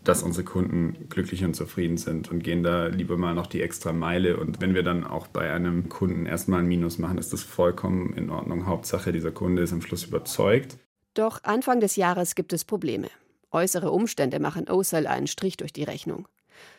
dass 0.02 0.24
unsere 0.24 0.44
Kunden 0.44 1.08
glücklich 1.08 1.44
und 1.44 1.54
zufrieden 1.54 1.98
sind 1.98 2.32
und 2.32 2.42
gehen 2.42 2.64
da 2.64 2.88
lieber 2.88 3.16
mal 3.16 3.36
noch 3.36 3.46
die 3.46 3.62
extra 3.62 3.92
Meile. 3.92 4.38
Und 4.38 4.60
wenn 4.60 4.74
wir 4.74 4.82
dann 4.82 5.04
auch 5.04 5.28
bei 5.28 5.52
einem 5.52 5.88
Kunden 5.88 6.26
erstmal 6.26 6.62
ein 6.62 6.66
Minus 6.66 6.98
machen, 6.98 7.18
ist 7.18 7.32
das 7.32 7.44
vollkommen 7.44 8.12
in 8.14 8.28
Ordnung. 8.28 8.66
Hauptsache, 8.66 9.12
dieser 9.12 9.30
Kunde 9.30 9.62
ist 9.62 9.72
am 9.72 9.82
Schluss 9.82 10.02
überzeugt. 10.02 10.78
Doch 11.14 11.42
Anfang 11.44 11.80
des 11.80 11.96
Jahres 11.96 12.34
gibt 12.34 12.52
es 12.52 12.64
Probleme. 12.64 13.08
Äußere 13.50 13.90
Umstände 13.90 14.40
machen 14.40 14.68
OSEL 14.70 15.06
einen 15.06 15.26
Strich 15.26 15.58
durch 15.58 15.72
die 15.72 15.84
Rechnung. 15.84 16.26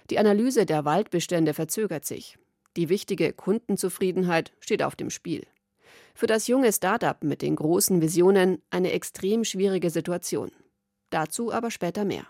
Die 0.09 0.17
Analyse 0.17 0.65
der 0.65 0.85
Waldbestände 0.85 1.53
verzögert 1.53 2.05
sich. 2.05 2.37
Die 2.75 2.89
wichtige 2.89 3.33
Kundenzufriedenheit 3.33 4.51
steht 4.59 4.81
auf 4.81 4.95
dem 4.95 5.11
Spiel. 5.11 5.45
Für 6.15 6.25
das 6.25 6.47
junge 6.47 6.73
Start-up 6.73 7.23
mit 7.23 7.41
den 7.41 7.55
großen 7.55 8.01
Visionen 8.01 8.61
eine 8.71 8.91
extrem 8.91 9.43
schwierige 9.43 9.91
Situation. 9.91 10.51
Dazu 11.11 11.51
aber 11.51 11.69
später 11.69 12.05
mehr. 12.05 12.25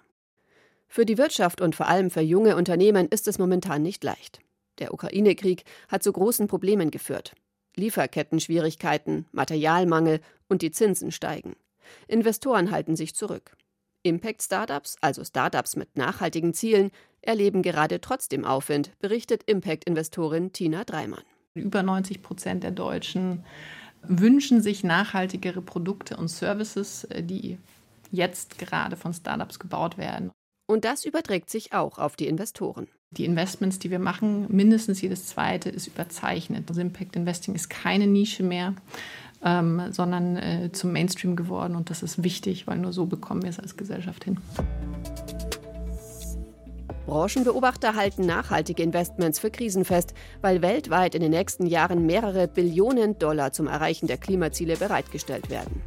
Für 0.89 1.05
die 1.05 1.17
Wirtschaft 1.17 1.61
und 1.61 1.75
vor 1.75 1.87
allem 1.87 2.11
für 2.11 2.21
junge 2.21 2.57
Unternehmen 2.57 3.07
ist 3.07 3.27
es 3.27 3.39
momentan 3.39 3.81
nicht 3.81 4.03
leicht. 4.03 4.39
Der 4.79 4.93
Ukraine-Krieg 4.93 5.63
hat 5.87 6.03
zu 6.03 6.11
großen 6.11 6.47
Problemen 6.47 6.91
geführt. 6.91 7.33
Lieferketten-Schwierigkeiten, 7.75 9.25
Materialmangel 9.31 10.19
und 10.49 10.61
die 10.61 10.71
Zinsen 10.71 11.11
steigen. 11.11 11.55
Investoren 12.07 12.71
halten 12.71 12.95
sich 12.95 13.15
zurück. 13.15 13.55
Impact-Startups, 14.03 14.97
also 15.01 15.23
Startups 15.23 15.75
mit 15.75 15.95
nachhaltigen 15.95 16.53
Zielen, 16.53 16.91
erleben 17.21 17.61
gerade 17.61 18.01
trotzdem 18.01 18.45
Aufwind, 18.45 18.91
berichtet 18.99 19.43
Impact-Investorin 19.45 20.51
Tina 20.51 20.83
Dreimann. 20.83 21.23
Über 21.55 21.83
90 21.83 22.21
Prozent 22.21 22.63
der 22.63 22.71
Deutschen 22.71 23.45
wünschen 24.01 24.61
sich 24.61 24.83
nachhaltigere 24.83 25.61
Produkte 25.61 26.17
und 26.17 26.27
Services, 26.27 27.07
die 27.17 27.57
jetzt 28.11 28.57
gerade 28.57 28.95
von 28.95 29.13
Startups 29.13 29.59
gebaut 29.59 29.97
werden. 29.97 30.31
Und 30.67 30.85
das 30.85 31.05
überträgt 31.05 31.49
sich 31.49 31.73
auch 31.73 31.97
auf 31.97 32.15
die 32.15 32.27
Investoren. 32.27 32.87
Die 33.11 33.25
Investments, 33.25 33.79
die 33.79 33.91
wir 33.91 33.99
machen, 33.99 34.47
mindestens 34.49 35.01
jedes 35.01 35.27
zweite 35.27 35.69
ist 35.69 35.87
überzeichnet. 35.87 36.65
Also 36.67 36.81
Impact 36.81 37.15
Investing 37.15 37.53
ist 37.53 37.69
keine 37.69 38.07
Nische 38.07 38.43
mehr, 38.43 38.73
ähm, 39.43 39.81
sondern 39.91 40.37
äh, 40.37 40.69
zum 40.71 40.91
Mainstream 40.91 41.35
geworden. 41.35 41.75
Und 41.75 41.89
das 41.89 42.03
ist 42.03 42.23
wichtig, 42.23 42.67
weil 42.67 42.77
nur 42.77 42.93
so 42.93 43.05
bekommen 43.05 43.43
wir 43.43 43.49
es 43.49 43.59
als 43.59 43.77
Gesellschaft 43.77 44.23
hin. 44.23 44.37
Branchenbeobachter 47.05 47.95
halten 47.95 48.25
nachhaltige 48.25 48.81
Investments 48.81 49.37
für 49.37 49.51
krisenfest, 49.51 50.13
weil 50.41 50.61
weltweit 50.61 51.15
in 51.15 51.21
den 51.21 51.31
nächsten 51.31 51.65
Jahren 51.65 52.05
mehrere 52.05 52.47
Billionen 52.47 53.19
Dollar 53.19 53.51
zum 53.51 53.67
Erreichen 53.67 54.07
der 54.07 54.17
Klimaziele 54.17 54.77
bereitgestellt 54.77 55.49
werden. 55.49 55.81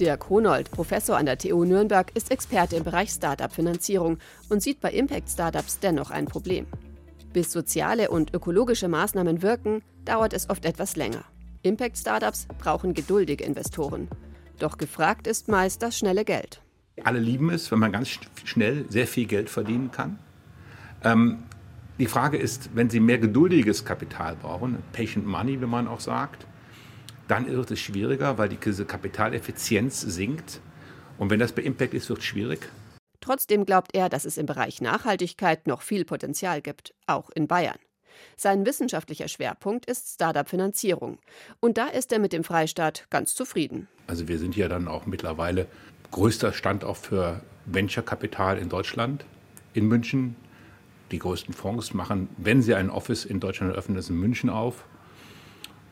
Dirk 0.00 0.30
Honold, 0.30 0.70
Professor 0.70 1.16
an 1.16 1.26
der 1.26 1.38
TU 1.38 1.64
Nürnberg, 1.64 2.10
ist 2.14 2.30
Experte 2.30 2.76
im 2.76 2.84
Bereich 2.84 3.10
Startup-Finanzierung 3.10 4.18
und 4.48 4.62
sieht 4.62 4.80
bei 4.80 4.90
Impact-Startups 4.90 5.80
dennoch 5.80 6.10
ein 6.10 6.26
Problem. 6.26 6.66
Bis 7.32 7.52
soziale 7.52 8.10
und 8.10 8.32
ökologische 8.32 8.88
Maßnahmen 8.88 9.42
wirken, 9.42 9.82
dauert 10.04 10.32
es 10.32 10.48
oft 10.48 10.64
etwas 10.64 10.96
länger. 10.96 11.24
Impact-Startups 11.68 12.48
brauchen 12.58 12.94
geduldige 12.94 13.44
Investoren. 13.44 14.08
Doch 14.58 14.78
gefragt 14.78 15.26
ist 15.26 15.48
meist 15.48 15.82
das 15.82 15.96
schnelle 15.96 16.24
Geld. 16.24 16.60
Alle 17.04 17.20
lieben 17.20 17.50
es, 17.50 17.70
wenn 17.70 17.78
man 17.78 17.92
ganz 17.92 18.18
schnell 18.44 18.84
sehr 18.88 19.06
viel 19.06 19.26
Geld 19.26 19.50
verdienen 19.50 19.90
kann. 19.92 20.18
Ähm, 21.04 21.44
die 21.98 22.06
Frage 22.06 22.36
ist, 22.36 22.70
wenn 22.74 22.90
Sie 22.90 23.00
mehr 23.00 23.18
geduldiges 23.18 23.84
Kapital 23.84 24.36
brauchen, 24.36 24.82
Patient 24.92 25.26
Money, 25.26 25.60
wie 25.60 25.66
man 25.66 25.86
auch 25.86 26.00
sagt, 26.00 26.46
dann 27.28 27.46
wird 27.46 27.70
es 27.70 27.80
schwieriger, 27.80 28.38
weil 28.38 28.48
diese 28.48 28.84
Kapitaleffizienz 28.84 30.00
sinkt. 30.00 30.60
Und 31.18 31.30
wenn 31.30 31.38
das 31.38 31.52
bei 31.52 31.62
Impact 31.62 31.94
ist, 31.94 32.08
wird 32.08 32.20
es 32.20 32.24
schwierig. 32.24 32.68
Trotzdem 33.20 33.64
glaubt 33.64 33.94
er, 33.94 34.08
dass 34.08 34.24
es 34.24 34.38
im 34.38 34.46
Bereich 34.46 34.80
Nachhaltigkeit 34.80 35.66
noch 35.66 35.82
viel 35.82 36.04
Potenzial 36.04 36.62
gibt, 36.62 36.94
auch 37.06 37.30
in 37.30 37.46
Bayern. 37.46 37.78
Sein 38.36 38.66
wissenschaftlicher 38.66 39.28
Schwerpunkt 39.28 39.86
ist 39.86 40.14
Startup-Finanzierung. 40.14 41.18
Und 41.60 41.78
da 41.78 41.86
ist 41.86 42.12
er 42.12 42.18
mit 42.18 42.32
dem 42.32 42.44
Freistaat 42.44 43.06
ganz 43.10 43.34
zufrieden. 43.34 43.88
Also 44.06 44.28
wir 44.28 44.38
sind 44.38 44.56
ja 44.56 44.68
dann 44.68 44.88
auch 44.88 45.06
mittlerweile 45.06 45.66
größter 46.10 46.52
Standort 46.52 46.98
für 46.98 47.42
Venture-Kapital 47.66 48.58
in 48.58 48.68
Deutschland, 48.68 49.24
in 49.74 49.86
München. 49.86 50.36
Die 51.10 51.18
größten 51.18 51.54
Fonds 51.54 51.94
machen, 51.94 52.28
wenn 52.36 52.60
sie 52.60 52.74
ein 52.74 52.90
Office 52.90 53.24
in 53.24 53.40
Deutschland 53.40 53.72
eröffnen, 53.72 53.96
das 53.96 54.10
in 54.10 54.16
München 54.16 54.50
auf. 54.50 54.84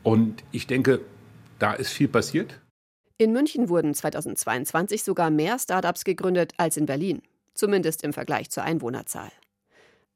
Und 0.03 0.45
ich 0.53 0.67
denke, 0.67 1.01
da 1.59 1.73
ist 1.73 1.91
viel 1.91 2.09
passiert. 2.09 2.61
In 3.19 3.33
München 3.33 3.71
wurden 3.71 3.95
2022 3.95 5.03
sogar 5.03 5.31
mehr 5.31 5.59
Startups 5.59 6.05
gegründet 6.05 6.53
als 6.59 6.77
in 6.77 6.85
Berlin, 6.85 7.23
zumindest 7.55 8.05
im 8.05 8.13
Vergleich 8.13 8.51
zur 8.51 8.63
Einwohnerzahl. 8.63 9.31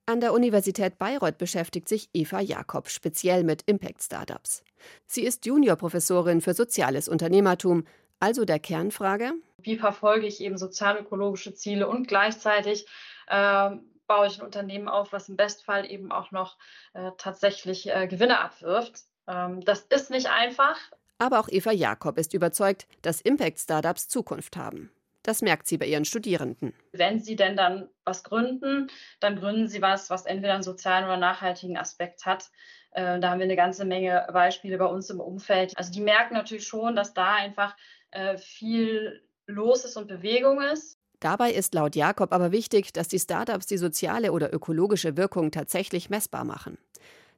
An 0.06 0.20
der 0.20 0.32
Universität 0.32 0.98
Bayreuth 0.98 1.38
beschäftigt 1.38 1.88
sich 1.88 2.08
Eva 2.12 2.40
Jakob 2.40 2.88
speziell 2.88 3.44
mit 3.44 3.62
Impact-Startups. 3.66 4.64
Sie 5.06 5.22
ist 5.22 5.46
Juniorprofessorin 5.46 6.40
für 6.40 6.54
soziales 6.54 7.08
Unternehmertum, 7.08 7.84
also 8.18 8.44
der 8.44 8.58
Kernfrage: 8.58 9.32
Wie 9.58 9.76
verfolge 9.76 10.26
ich 10.26 10.40
eben 10.40 10.58
sozial-ökologische 10.58 11.54
Ziele 11.54 11.88
und 11.88 12.08
gleichzeitig 12.08 12.86
äh, 13.28 13.70
baue 14.06 14.26
ich 14.26 14.40
ein 14.40 14.44
Unternehmen 14.44 14.88
auf, 14.88 15.12
was 15.12 15.28
im 15.28 15.36
Bestfall 15.36 15.88
eben 15.88 16.10
auch 16.10 16.32
noch 16.32 16.58
äh, 16.94 17.12
tatsächlich 17.16 17.88
äh, 17.88 18.08
Gewinne 18.08 18.40
abwirft? 18.40 19.04
Ähm, 19.28 19.60
das 19.60 19.82
ist 19.82 20.10
nicht 20.10 20.28
einfach. 20.28 20.76
Aber 21.18 21.38
auch 21.38 21.48
Eva 21.48 21.70
Jakob 21.70 22.18
ist 22.18 22.34
überzeugt, 22.34 22.88
dass 23.02 23.20
Impact-Startups 23.20 24.08
Zukunft 24.08 24.56
haben. 24.56 24.90
Das 25.22 25.42
merkt 25.42 25.66
sie 25.66 25.76
bei 25.76 25.86
ihren 25.86 26.04
Studierenden. 26.04 26.72
Wenn 26.92 27.20
sie 27.20 27.36
denn 27.36 27.56
dann 27.56 27.88
was 28.04 28.24
gründen, 28.24 28.88
dann 29.20 29.36
gründen 29.36 29.68
sie 29.68 29.82
was, 29.82 30.08
was 30.08 30.26
entweder 30.26 30.54
einen 30.54 30.62
sozialen 30.62 31.04
oder 31.04 31.18
nachhaltigen 31.18 31.76
Aspekt 31.76 32.24
hat. 32.24 32.50
Äh, 32.92 33.20
da 33.20 33.30
haben 33.30 33.38
wir 33.38 33.44
eine 33.44 33.56
ganze 33.56 33.84
Menge 33.84 34.26
Beispiele 34.32 34.78
bei 34.78 34.86
uns 34.86 35.10
im 35.10 35.20
Umfeld. 35.20 35.76
Also 35.76 35.92
die 35.92 36.00
merken 36.00 36.34
natürlich 36.34 36.66
schon, 36.66 36.96
dass 36.96 37.12
da 37.12 37.34
einfach 37.34 37.76
äh, 38.10 38.38
viel 38.38 39.22
los 39.46 39.84
ist 39.84 39.96
und 39.96 40.08
Bewegung 40.08 40.62
ist. 40.62 40.98
Dabei 41.20 41.52
ist 41.52 41.74
laut 41.74 41.96
Jakob 41.96 42.32
aber 42.32 42.50
wichtig, 42.50 42.94
dass 42.94 43.08
die 43.08 43.18
Startups 43.18 43.66
die 43.66 43.76
soziale 43.76 44.32
oder 44.32 44.54
ökologische 44.54 45.18
Wirkung 45.18 45.50
tatsächlich 45.50 46.08
messbar 46.08 46.44
machen. 46.44 46.78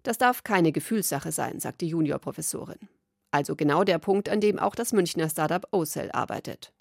Das 0.04 0.18
darf 0.18 0.44
keine 0.44 0.70
Gefühlssache 0.70 1.32
sein, 1.32 1.58
sagt 1.58 1.80
die 1.80 1.88
Juniorprofessorin. 1.88 2.88
Also 3.32 3.56
genau 3.56 3.82
der 3.82 3.98
Punkt, 3.98 4.28
an 4.28 4.40
dem 4.40 4.58
auch 4.58 4.74
das 4.74 4.92
Münchner 4.92 5.28
Startup 5.28 5.66
OCell 5.72 6.10
arbeitet. 6.12 6.72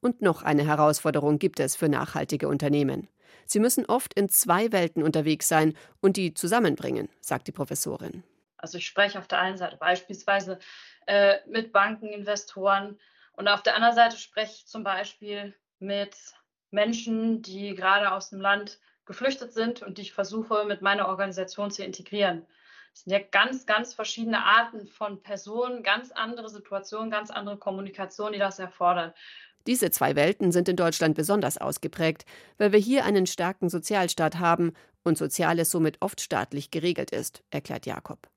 Und 0.00 0.22
noch 0.22 0.42
eine 0.42 0.66
Herausforderung 0.66 1.38
gibt 1.38 1.60
es 1.60 1.76
für 1.76 1.88
nachhaltige 1.88 2.48
Unternehmen. 2.48 3.08
Sie 3.46 3.60
müssen 3.60 3.86
oft 3.86 4.14
in 4.14 4.28
zwei 4.28 4.72
Welten 4.72 5.02
unterwegs 5.02 5.48
sein 5.48 5.74
und 6.00 6.16
die 6.16 6.34
zusammenbringen, 6.34 7.08
sagt 7.20 7.46
die 7.46 7.52
Professorin. 7.52 8.24
Also 8.58 8.78
ich 8.78 8.86
spreche 8.86 9.18
auf 9.18 9.28
der 9.28 9.38
einen 9.38 9.56
Seite 9.56 9.76
beispielsweise 9.76 10.58
äh, 11.06 11.36
mit 11.46 11.72
Banken, 11.72 12.08
Investoren 12.08 12.98
und 13.32 13.48
auf 13.48 13.62
der 13.62 13.76
anderen 13.76 13.94
Seite 13.94 14.16
spreche 14.16 14.52
ich 14.56 14.66
zum 14.66 14.82
Beispiel 14.82 15.54
mit 15.78 16.16
Menschen, 16.70 17.42
die 17.42 17.74
gerade 17.74 18.12
aus 18.12 18.30
dem 18.30 18.40
Land 18.40 18.80
geflüchtet 19.04 19.52
sind 19.52 19.82
und 19.82 19.98
die 19.98 20.02
ich 20.02 20.12
versuche 20.12 20.64
mit 20.64 20.82
meiner 20.82 21.06
Organisation 21.08 21.70
zu 21.70 21.84
integrieren. 21.84 22.44
Es 22.92 23.04
sind 23.04 23.12
ja 23.12 23.18
ganz, 23.18 23.66
ganz 23.66 23.92
verschiedene 23.92 24.42
Arten 24.42 24.86
von 24.86 25.22
Personen, 25.22 25.82
ganz 25.82 26.10
andere 26.12 26.48
Situationen, 26.48 27.10
ganz 27.10 27.30
andere 27.30 27.58
Kommunikation, 27.58 28.32
die 28.32 28.38
das 28.38 28.58
erfordern. 28.58 29.12
Diese 29.66 29.90
zwei 29.90 30.14
Welten 30.14 30.52
sind 30.52 30.68
in 30.68 30.76
Deutschland 30.76 31.16
besonders 31.16 31.58
ausgeprägt, 31.58 32.24
weil 32.58 32.72
wir 32.72 32.78
hier 32.78 33.04
einen 33.04 33.26
starken 33.26 33.68
Sozialstaat 33.68 34.38
haben 34.38 34.72
und 35.02 35.18
Soziales 35.18 35.70
somit 35.70 35.96
oft 36.00 36.20
staatlich 36.20 36.70
geregelt 36.70 37.10
ist, 37.10 37.42
erklärt 37.50 37.86
Jakob. 37.86 38.28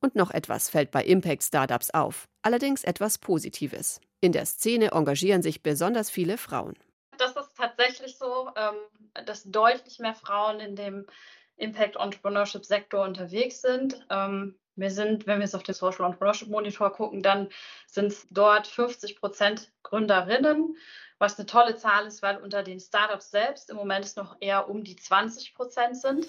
Und 0.00 0.14
noch 0.14 0.30
etwas 0.30 0.70
fällt 0.70 0.90
bei 0.90 1.04
Impact-Startups 1.04 1.90
auf, 1.90 2.28
allerdings 2.42 2.84
etwas 2.84 3.18
Positives. 3.18 4.00
In 4.20 4.32
der 4.32 4.46
Szene 4.46 4.92
engagieren 4.92 5.42
sich 5.42 5.62
besonders 5.62 6.10
viele 6.10 6.38
Frauen. 6.38 6.74
Das 7.18 7.36
ist 7.36 7.56
tatsächlich 7.56 8.16
so, 8.16 8.50
ähm, 8.56 9.24
dass 9.26 9.42
deutlich 9.44 9.98
mehr 9.98 10.14
Frauen 10.14 10.60
in 10.60 10.76
dem 10.76 11.06
Impact 11.56 11.96
Entrepreneurship 11.96 12.64
Sektor 12.64 13.04
unterwegs 13.04 13.60
sind. 13.60 14.06
Ähm, 14.10 14.56
wir 14.78 14.90
sind, 14.92 15.26
wenn 15.26 15.38
wir 15.38 15.44
jetzt 15.44 15.56
auf 15.56 15.64
den 15.64 15.74
Social 15.74 16.06
Entrepreneurship 16.06 16.48
Monitor 16.48 16.92
gucken, 16.92 17.22
dann 17.22 17.48
sind 17.86 18.06
es 18.12 18.26
dort 18.30 18.66
50 18.66 19.18
Prozent 19.18 19.72
Gründerinnen, 19.82 20.76
was 21.18 21.36
eine 21.36 21.46
tolle 21.46 21.74
Zahl 21.74 22.06
ist, 22.06 22.22
weil 22.22 22.36
unter 22.36 22.62
den 22.62 22.78
Startups 22.78 23.32
selbst 23.32 23.70
im 23.70 23.76
Moment 23.76 24.04
es 24.04 24.14
noch 24.14 24.36
eher 24.40 24.68
um 24.70 24.84
die 24.84 24.94
20 24.94 25.54
Prozent 25.54 25.96
sind. 25.96 26.28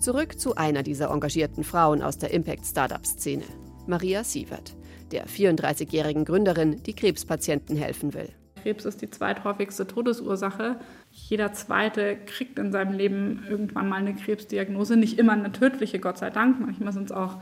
Zurück 0.00 0.38
zu 0.38 0.56
einer 0.56 0.82
dieser 0.82 1.10
engagierten 1.10 1.64
Frauen 1.64 2.02
aus 2.02 2.18
der 2.18 2.32
Impact-Startup-Szene, 2.32 3.44
Maria 3.86 4.24
Sievert, 4.24 4.76
der 5.12 5.26
34-jährigen 5.26 6.24
Gründerin, 6.24 6.82
die 6.82 6.94
Krebspatienten 6.94 7.76
helfen 7.76 8.14
will 8.14 8.32
Krebs 8.66 8.84
ist 8.84 9.00
die 9.00 9.08
zweithäufigste 9.08 9.86
Todesursache. 9.86 10.80
Jeder 11.12 11.52
Zweite 11.52 12.16
kriegt 12.26 12.58
in 12.58 12.72
seinem 12.72 12.94
Leben 12.94 13.44
irgendwann 13.48 13.88
mal 13.88 13.98
eine 13.98 14.12
Krebsdiagnose. 14.12 14.96
Nicht 14.96 15.20
immer 15.20 15.34
eine 15.34 15.52
tödliche, 15.52 16.00
Gott 16.00 16.18
sei 16.18 16.30
Dank. 16.30 16.58
Manchmal 16.58 16.92
sind 16.92 17.04
es 17.04 17.12
auch 17.12 17.36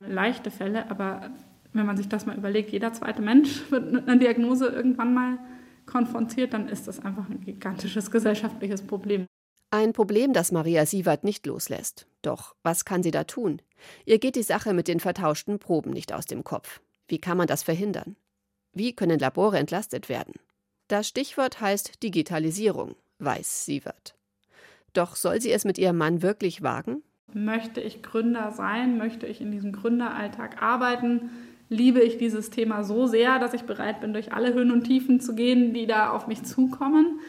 leichte 0.00 0.50
Fälle. 0.50 0.90
Aber 0.90 1.32
wenn 1.74 1.84
man 1.84 1.98
sich 1.98 2.08
das 2.08 2.24
mal 2.24 2.34
überlegt, 2.34 2.70
jeder 2.70 2.94
zweite 2.94 3.20
Mensch 3.20 3.60
wird 3.70 3.92
mit 3.92 4.08
einer 4.08 4.18
Diagnose 4.18 4.68
irgendwann 4.68 5.12
mal 5.12 5.38
konfrontiert, 5.84 6.54
dann 6.54 6.66
ist 6.66 6.88
das 6.88 7.04
einfach 7.04 7.28
ein 7.28 7.42
gigantisches 7.42 8.10
gesellschaftliches 8.10 8.80
Problem. 8.80 9.26
Ein 9.70 9.92
Problem, 9.92 10.32
das 10.32 10.50
Maria 10.50 10.86
Sievert 10.86 11.24
nicht 11.24 11.44
loslässt. 11.46 12.06
Doch 12.22 12.54
was 12.62 12.86
kann 12.86 13.02
sie 13.02 13.10
da 13.10 13.24
tun? 13.24 13.60
Ihr 14.06 14.18
geht 14.18 14.34
die 14.34 14.42
Sache 14.42 14.72
mit 14.72 14.88
den 14.88 14.98
vertauschten 14.98 15.58
Proben 15.58 15.90
nicht 15.90 16.14
aus 16.14 16.24
dem 16.24 16.42
Kopf. 16.42 16.80
Wie 17.06 17.18
kann 17.18 17.36
man 17.36 17.48
das 17.48 17.62
verhindern? 17.62 18.16
Wie 18.72 18.94
können 18.94 19.18
Labore 19.18 19.58
entlastet 19.58 20.08
werden? 20.08 20.32
Das 20.90 21.06
Stichwort 21.06 21.60
heißt 21.60 22.02
Digitalisierung, 22.02 22.96
weiß 23.20 23.64
Sievert. 23.64 24.16
Doch 24.92 25.14
soll 25.14 25.40
sie 25.40 25.52
es 25.52 25.64
mit 25.64 25.78
ihrem 25.78 25.96
Mann 25.96 26.20
wirklich 26.20 26.64
wagen? 26.64 27.04
Möchte 27.32 27.80
ich 27.80 28.02
Gründer 28.02 28.50
sein? 28.50 28.98
Möchte 28.98 29.28
ich 29.28 29.40
in 29.40 29.52
diesem 29.52 29.70
Gründeralltag 29.70 30.60
arbeiten? 30.60 31.30
Liebe 31.68 32.00
ich 32.00 32.18
dieses 32.18 32.50
Thema 32.50 32.82
so 32.82 33.06
sehr, 33.06 33.38
dass 33.38 33.54
ich 33.54 33.62
bereit 33.62 34.00
bin, 34.00 34.12
durch 34.12 34.32
alle 34.32 34.52
Höhen 34.52 34.72
und 34.72 34.82
Tiefen 34.82 35.20
zu 35.20 35.36
gehen, 35.36 35.74
die 35.74 35.86
da 35.86 36.10
auf 36.10 36.26
mich 36.26 36.42
zukommen? 36.42 37.20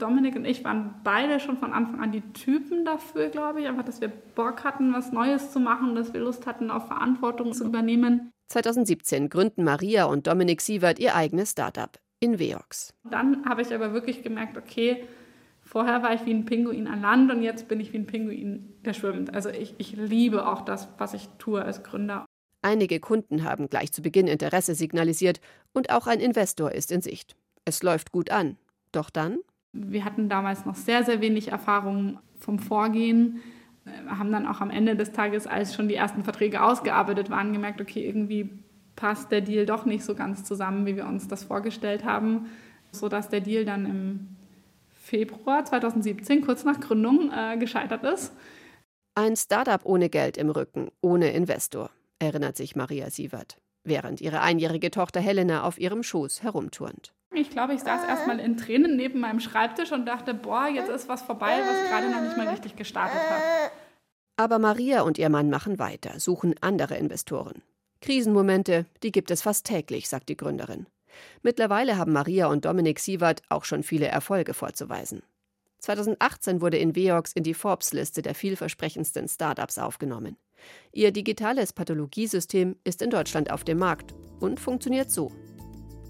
Dominik 0.00 0.34
und 0.34 0.44
ich 0.44 0.64
waren 0.64 0.96
beide 1.04 1.38
schon 1.38 1.56
von 1.56 1.72
Anfang 1.72 2.00
an 2.00 2.10
die 2.10 2.22
Typen 2.32 2.84
dafür, 2.84 3.28
glaube 3.28 3.60
ich. 3.60 3.68
Einfach, 3.68 3.84
dass 3.84 4.00
wir 4.00 4.10
Bock 4.34 4.64
hatten, 4.64 4.92
was 4.92 5.12
Neues 5.12 5.52
zu 5.52 5.60
machen, 5.60 5.94
dass 5.94 6.12
wir 6.12 6.20
Lust 6.20 6.44
hatten, 6.44 6.72
auch 6.72 6.88
Verantwortung 6.88 7.52
zu 7.52 7.66
übernehmen. 7.66 8.32
2017 8.48 9.28
gründen 9.28 9.62
Maria 9.62 10.06
und 10.06 10.26
Dominik 10.26 10.60
Sievert 10.60 10.98
ihr 10.98 11.14
eigenes 11.14 11.52
Startup, 11.52 11.96
Inveox. 12.20 12.94
Dann 13.10 13.44
habe 13.46 13.62
ich 13.62 13.74
aber 13.74 13.92
wirklich 13.92 14.22
gemerkt, 14.22 14.56
okay, 14.56 15.04
vorher 15.62 16.02
war 16.02 16.14
ich 16.14 16.24
wie 16.26 16.32
ein 16.32 16.44
Pinguin 16.44 16.86
an 16.86 17.02
Land 17.02 17.30
und 17.30 17.42
jetzt 17.42 17.68
bin 17.68 17.80
ich 17.80 17.92
wie 17.92 17.98
ein 17.98 18.06
Pinguin, 18.06 18.72
der 18.84 18.92
schwimmt. 18.92 19.34
Also 19.34 19.50
ich, 19.50 19.74
ich 19.78 19.96
liebe 19.96 20.46
auch 20.46 20.62
das, 20.62 20.88
was 20.98 21.14
ich 21.14 21.28
tue 21.38 21.62
als 21.62 21.82
Gründer. 21.82 22.24
Einige 22.62 22.98
Kunden 22.98 23.44
haben 23.44 23.68
gleich 23.68 23.92
zu 23.92 24.00
Beginn 24.00 24.26
Interesse 24.26 24.74
signalisiert 24.74 25.40
und 25.72 25.90
auch 25.90 26.06
ein 26.06 26.20
Investor 26.20 26.72
ist 26.72 26.90
in 26.90 27.02
Sicht. 27.02 27.36
Es 27.64 27.82
läuft 27.82 28.10
gut 28.10 28.30
an. 28.30 28.56
Doch 28.92 29.10
dann 29.10 29.38
wir 29.74 30.04
hatten 30.04 30.28
damals 30.28 30.64
noch 30.64 30.76
sehr, 30.76 31.04
sehr 31.04 31.20
wenig 31.20 31.48
Erfahrung 31.48 32.18
vom 32.38 32.58
Vorgehen, 32.58 33.40
äh, 33.84 34.08
haben 34.08 34.32
dann 34.32 34.46
auch 34.46 34.60
am 34.60 34.70
Ende 34.70 34.96
des 34.96 35.12
Tages, 35.12 35.46
als 35.46 35.74
schon 35.74 35.88
die 35.88 35.96
ersten 35.96 36.24
Verträge 36.24 36.62
ausgearbeitet 36.62 37.28
waren, 37.28 37.52
gemerkt, 37.52 37.80
okay, 37.80 38.06
irgendwie 38.06 38.50
passt 38.96 39.30
der 39.32 39.40
Deal 39.40 39.66
doch 39.66 39.84
nicht 39.84 40.04
so 40.04 40.14
ganz 40.14 40.44
zusammen, 40.44 40.86
wie 40.86 40.96
wir 40.96 41.06
uns 41.06 41.28
das 41.28 41.44
vorgestellt 41.44 42.04
haben, 42.04 42.46
sodass 42.92 43.28
der 43.28 43.40
Deal 43.40 43.64
dann 43.64 43.86
im 43.86 44.28
Februar 44.90 45.64
2017, 45.64 46.40
kurz 46.42 46.64
nach 46.64 46.80
Gründung, 46.80 47.30
äh, 47.30 47.56
gescheitert 47.58 48.04
ist. 48.04 48.32
Ein 49.14 49.36
Startup 49.36 49.80
ohne 49.84 50.08
Geld 50.08 50.36
im 50.36 50.50
Rücken, 50.50 50.88
ohne 51.00 51.32
Investor, 51.32 51.90
erinnert 52.18 52.56
sich 52.56 52.74
Maria 52.74 53.10
Sievert, 53.10 53.58
während 53.84 54.20
ihre 54.20 54.40
einjährige 54.40 54.90
Tochter 54.90 55.20
Helena 55.20 55.62
auf 55.62 55.78
ihrem 55.78 56.02
Schoß 56.02 56.42
herumturnt. 56.42 57.12
Ich 57.32 57.50
glaube, 57.50 57.74
ich 57.74 57.80
saß 57.80 58.04
erstmal 58.08 58.38
in 58.38 58.56
Tränen 58.56 58.96
neben 58.96 59.20
meinem 59.20 59.40
Schreibtisch 59.40 59.92
und 59.92 60.06
dachte, 60.06 60.34
boah, 60.34 60.68
jetzt 60.68 60.88
ist 60.88 61.08
was 61.08 61.22
vorbei, 61.22 61.58
was 61.60 61.90
gerade 61.90 62.10
noch 62.10 62.22
nicht 62.22 62.36
mal 62.36 62.48
richtig 62.48 62.76
gestartet 62.76 63.20
hat. 63.28 63.72
Aber 64.36 64.58
Maria 64.58 65.02
und 65.02 65.18
ihr 65.18 65.28
Mann 65.28 65.50
machen 65.50 65.78
weiter, 65.78 66.18
suchen 66.18 66.54
andere 66.60 66.96
Investoren. 66.96 67.62
Krisenmomente, 68.04 68.84
die 69.02 69.12
gibt 69.12 69.30
es 69.30 69.40
fast 69.40 69.64
täglich, 69.64 70.10
sagt 70.10 70.28
die 70.28 70.36
Gründerin. 70.36 70.86
Mittlerweile 71.42 71.96
haben 71.96 72.12
Maria 72.12 72.48
und 72.48 72.66
Dominik 72.66 73.00
Sievert 73.00 73.40
auch 73.48 73.64
schon 73.64 73.82
viele 73.82 74.08
Erfolge 74.08 74.52
vorzuweisen. 74.52 75.22
2018 75.78 76.60
wurde 76.60 76.76
Inveox 76.76 77.32
in 77.32 77.44
die 77.44 77.54
Forbes-Liste 77.54 78.20
der 78.20 78.34
vielversprechendsten 78.34 79.26
Startups 79.26 79.78
aufgenommen. 79.78 80.36
Ihr 80.92 81.12
digitales 81.12 81.72
Pathologiesystem 81.72 82.76
ist 82.84 83.00
in 83.00 83.08
Deutschland 83.08 83.50
auf 83.50 83.64
dem 83.64 83.78
Markt 83.78 84.14
und 84.38 84.60
funktioniert 84.60 85.10
so. 85.10 85.32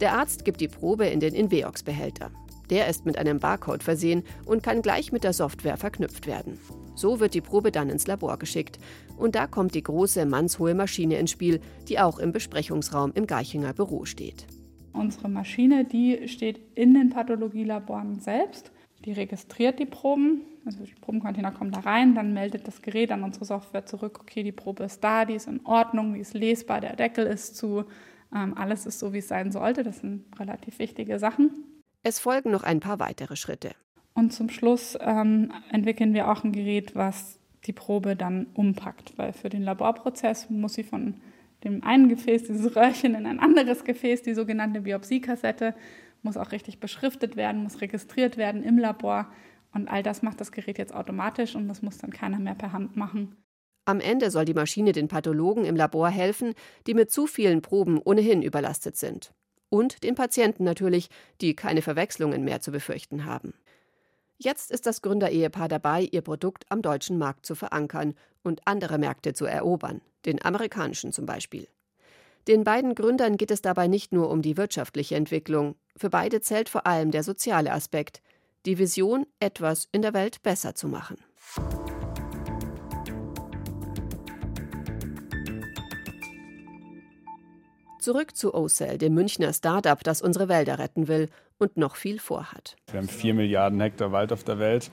Der 0.00 0.14
Arzt 0.14 0.44
gibt 0.44 0.60
die 0.60 0.66
Probe 0.66 1.06
in 1.06 1.20
den 1.20 1.32
Inveox-Behälter. 1.32 2.32
Der 2.70 2.88
ist 2.88 3.06
mit 3.06 3.18
einem 3.18 3.40
Barcode 3.40 3.82
versehen 3.82 4.22
und 4.44 4.62
kann 4.62 4.82
gleich 4.82 5.12
mit 5.12 5.24
der 5.24 5.32
Software 5.32 5.76
verknüpft 5.76 6.26
werden. 6.26 6.58
So 6.94 7.20
wird 7.20 7.34
die 7.34 7.40
Probe 7.40 7.72
dann 7.72 7.90
ins 7.90 8.06
Labor 8.06 8.38
geschickt. 8.38 8.78
Und 9.16 9.34
da 9.34 9.46
kommt 9.46 9.74
die 9.74 9.82
große 9.82 10.26
mannshohe 10.26 10.74
Maschine 10.74 11.18
ins 11.18 11.30
Spiel, 11.30 11.60
die 11.88 11.98
auch 11.98 12.18
im 12.18 12.32
Besprechungsraum 12.32 13.12
im 13.14 13.26
Geichinger 13.26 13.72
Büro 13.72 14.04
steht. 14.04 14.46
Unsere 14.92 15.28
Maschine, 15.28 15.84
die 15.84 16.28
steht 16.28 16.60
in 16.76 16.94
den 16.94 17.10
Pathologielaboren 17.10 18.20
selbst. 18.20 18.70
Die 19.04 19.12
registriert 19.12 19.78
die 19.78 19.86
Proben. 19.86 20.42
Also 20.64 20.84
die 20.84 20.94
Probencontainer 20.94 21.52
kommen 21.52 21.72
da 21.72 21.80
rein, 21.80 22.14
dann 22.14 22.32
meldet 22.32 22.66
das 22.66 22.80
Gerät 22.80 23.12
an 23.12 23.22
unsere 23.22 23.44
Software 23.44 23.84
zurück, 23.84 24.18
okay, 24.20 24.42
die 24.42 24.52
Probe 24.52 24.84
ist 24.84 25.04
da, 25.04 25.26
die 25.26 25.34
ist 25.34 25.46
in 25.46 25.60
Ordnung, 25.66 26.14
die 26.14 26.20
ist 26.20 26.32
lesbar, 26.32 26.80
der 26.80 26.96
Deckel 26.96 27.26
ist 27.26 27.56
zu, 27.56 27.84
ähm, 28.34 28.56
alles 28.56 28.86
ist 28.86 28.98
so, 28.98 29.12
wie 29.12 29.18
es 29.18 29.28
sein 29.28 29.52
sollte. 29.52 29.82
Das 29.82 29.98
sind 29.98 30.24
relativ 30.40 30.78
wichtige 30.78 31.18
Sachen. 31.18 31.50
Es 32.06 32.18
folgen 32.18 32.50
noch 32.50 32.62
ein 32.62 32.80
paar 32.80 33.00
weitere 33.00 33.34
Schritte. 33.34 33.70
Und 34.12 34.32
zum 34.32 34.50
Schluss 34.50 34.96
ähm, 35.00 35.50
entwickeln 35.70 36.12
wir 36.12 36.30
auch 36.30 36.44
ein 36.44 36.52
Gerät, 36.52 36.94
was 36.94 37.40
die 37.64 37.72
Probe 37.72 38.14
dann 38.14 38.46
umpackt, 38.52 39.16
weil 39.16 39.32
für 39.32 39.48
den 39.48 39.62
Laborprozess 39.62 40.50
muss 40.50 40.74
sie 40.74 40.84
von 40.84 41.14
dem 41.64 41.82
einen 41.82 42.10
Gefäß, 42.10 42.44
dieses 42.44 42.76
Röhrchen, 42.76 43.14
in 43.14 43.24
ein 43.24 43.40
anderes 43.40 43.84
Gefäß, 43.84 44.22
die 44.22 44.34
sogenannte 44.34 44.82
Biopsiekassette, 44.82 45.74
muss 46.22 46.36
auch 46.36 46.52
richtig 46.52 46.78
beschriftet 46.78 47.36
werden, 47.36 47.62
muss 47.62 47.80
registriert 47.80 48.36
werden 48.36 48.62
im 48.62 48.78
Labor. 48.78 49.26
Und 49.72 49.88
all 49.88 50.02
das 50.02 50.22
macht 50.22 50.42
das 50.42 50.52
Gerät 50.52 50.76
jetzt 50.76 50.94
automatisch 50.94 51.54
und 51.54 51.68
das 51.68 51.80
muss 51.80 51.96
dann 51.96 52.10
keiner 52.10 52.38
mehr 52.38 52.54
per 52.54 52.72
Hand 52.72 52.96
machen. 52.96 53.36
Am 53.86 54.00
Ende 54.00 54.30
soll 54.30 54.44
die 54.44 54.54
Maschine 54.54 54.92
den 54.92 55.08
Pathologen 55.08 55.64
im 55.64 55.74
Labor 55.74 56.10
helfen, 56.10 56.52
die 56.86 56.94
mit 56.94 57.10
zu 57.10 57.26
vielen 57.26 57.62
Proben 57.62 57.98
ohnehin 57.98 58.42
überlastet 58.42 58.96
sind. 58.96 59.32
Und 59.68 60.04
den 60.04 60.14
Patienten 60.14 60.64
natürlich, 60.64 61.08
die 61.40 61.56
keine 61.56 61.82
Verwechslungen 61.82 62.44
mehr 62.44 62.60
zu 62.60 62.70
befürchten 62.70 63.24
haben. 63.24 63.54
Jetzt 64.38 64.70
ist 64.70 64.86
das 64.86 65.02
Gründerehepaar 65.02 65.68
dabei, 65.68 66.08
ihr 66.10 66.22
Produkt 66.22 66.64
am 66.68 66.82
deutschen 66.82 67.18
Markt 67.18 67.46
zu 67.46 67.54
verankern 67.54 68.14
und 68.42 68.60
andere 68.66 68.98
Märkte 68.98 69.32
zu 69.32 69.46
erobern, 69.46 70.00
den 70.26 70.44
amerikanischen 70.44 71.12
zum 71.12 71.26
Beispiel. 71.26 71.68
Den 72.46 72.62
beiden 72.62 72.94
Gründern 72.94 73.36
geht 73.36 73.50
es 73.50 73.62
dabei 73.62 73.88
nicht 73.88 74.12
nur 74.12 74.30
um 74.30 74.42
die 74.42 74.56
wirtschaftliche 74.56 75.16
Entwicklung, 75.16 75.76
für 75.96 76.10
beide 76.10 76.40
zählt 76.40 76.68
vor 76.68 76.86
allem 76.86 77.10
der 77.10 77.22
soziale 77.22 77.72
Aspekt, 77.72 78.20
die 78.66 78.78
Vision, 78.78 79.26
etwas 79.40 79.88
in 79.92 80.02
der 80.02 80.14
Welt 80.14 80.42
besser 80.42 80.74
zu 80.74 80.88
machen. 80.88 81.16
Zurück 88.04 88.36
zu 88.36 88.52
OCell, 88.52 88.98
dem 88.98 89.14
Münchner 89.14 89.54
Start-up, 89.54 90.04
das 90.04 90.20
unsere 90.20 90.46
Wälder 90.46 90.78
retten 90.78 91.08
will 91.08 91.30
und 91.56 91.78
noch 91.78 91.96
viel 91.96 92.18
vorhat. 92.18 92.76
Wir 92.90 93.00
haben 93.00 93.08
vier 93.08 93.32
Milliarden 93.32 93.80
Hektar 93.80 94.12
Wald 94.12 94.30
auf 94.30 94.44
der 94.44 94.58
Welt. 94.58 94.90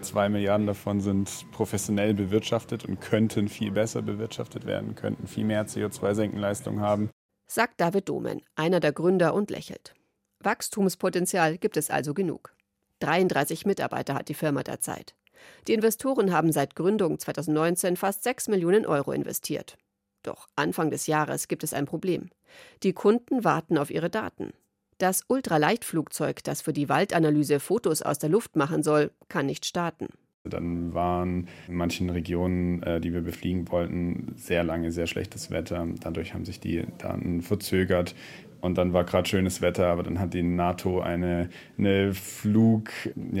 Zwei 0.00 0.30
Milliarden 0.30 0.66
davon 0.66 1.02
sind 1.02 1.44
professionell 1.52 2.14
bewirtschaftet 2.14 2.86
und 2.86 3.02
könnten 3.02 3.48
viel 3.48 3.70
besser 3.70 4.00
bewirtschaftet 4.00 4.64
werden, 4.64 4.94
könnten 4.94 5.26
viel 5.26 5.44
mehr 5.44 5.66
CO2-Senkenleistung 5.66 6.80
haben. 6.80 7.10
Sagt 7.46 7.82
David 7.82 8.08
Domen, 8.08 8.40
einer 8.56 8.80
der 8.80 8.92
Gründer 8.92 9.34
und 9.34 9.50
lächelt. 9.50 9.92
Wachstumspotenzial 10.40 11.58
gibt 11.58 11.76
es 11.76 11.90
also 11.90 12.14
genug. 12.14 12.54
33 13.00 13.66
Mitarbeiter 13.66 14.14
hat 14.14 14.30
die 14.30 14.32
Firma 14.32 14.62
derzeit. 14.62 15.14
Die 15.68 15.74
Investoren 15.74 16.32
haben 16.32 16.50
seit 16.50 16.76
Gründung 16.76 17.18
2019 17.18 17.98
fast 17.98 18.22
6 18.22 18.48
Millionen 18.48 18.86
Euro 18.86 19.12
investiert. 19.12 19.76
Doch 20.24 20.48
Anfang 20.56 20.90
des 20.90 21.06
Jahres 21.06 21.46
gibt 21.46 21.62
es 21.62 21.72
ein 21.72 21.86
Problem. 21.86 22.30
Die 22.82 22.92
Kunden 22.92 23.44
warten 23.44 23.78
auf 23.78 23.90
ihre 23.90 24.10
Daten. 24.10 24.52
Das 24.98 25.22
Ultraleichtflugzeug, 25.28 26.42
das 26.42 26.62
für 26.62 26.72
die 26.72 26.88
Waldanalyse 26.88 27.60
Fotos 27.60 28.02
aus 28.02 28.18
der 28.18 28.30
Luft 28.30 28.56
machen 28.56 28.82
soll, 28.82 29.12
kann 29.28 29.46
nicht 29.46 29.66
starten. 29.66 30.08
Dann 30.44 30.92
waren 30.92 31.48
in 31.68 31.76
manchen 31.76 32.10
Regionen, 32.10 32.82
äh, 32.82 33.00
die 33.00 33.14
wir 33.14 33.22
befliegen 33.22 33.70
wollten, 33.70 34.34
sehr 34.36 34.62
lange 34.62 34.92
sehr 34.92 35.06
schlechtes 35.06 35.50
Wetter. 35.50 35.86
Dadurch 36.00 36.34
haben 36.34 36.44
sich 36.44 36.60
die 36.60 36.84
Daten 36.98 37.40
verzögert. 37.40 38.14
Und 38.60 38.78
dann 38.78 38.92
war 38.94 39.04
gerade 39.04 39.28
schönes 39.28 39.60
Wetter, 39.60 39.88
aber 39.88 40.02
dann 40.02 40.18
hat 40.18 40.32
die 40.32 40.42
NATO 40.42 41.00
eine, 41.00 41.50
eine 41.76 42.14
Flugtraining 42.14 43.34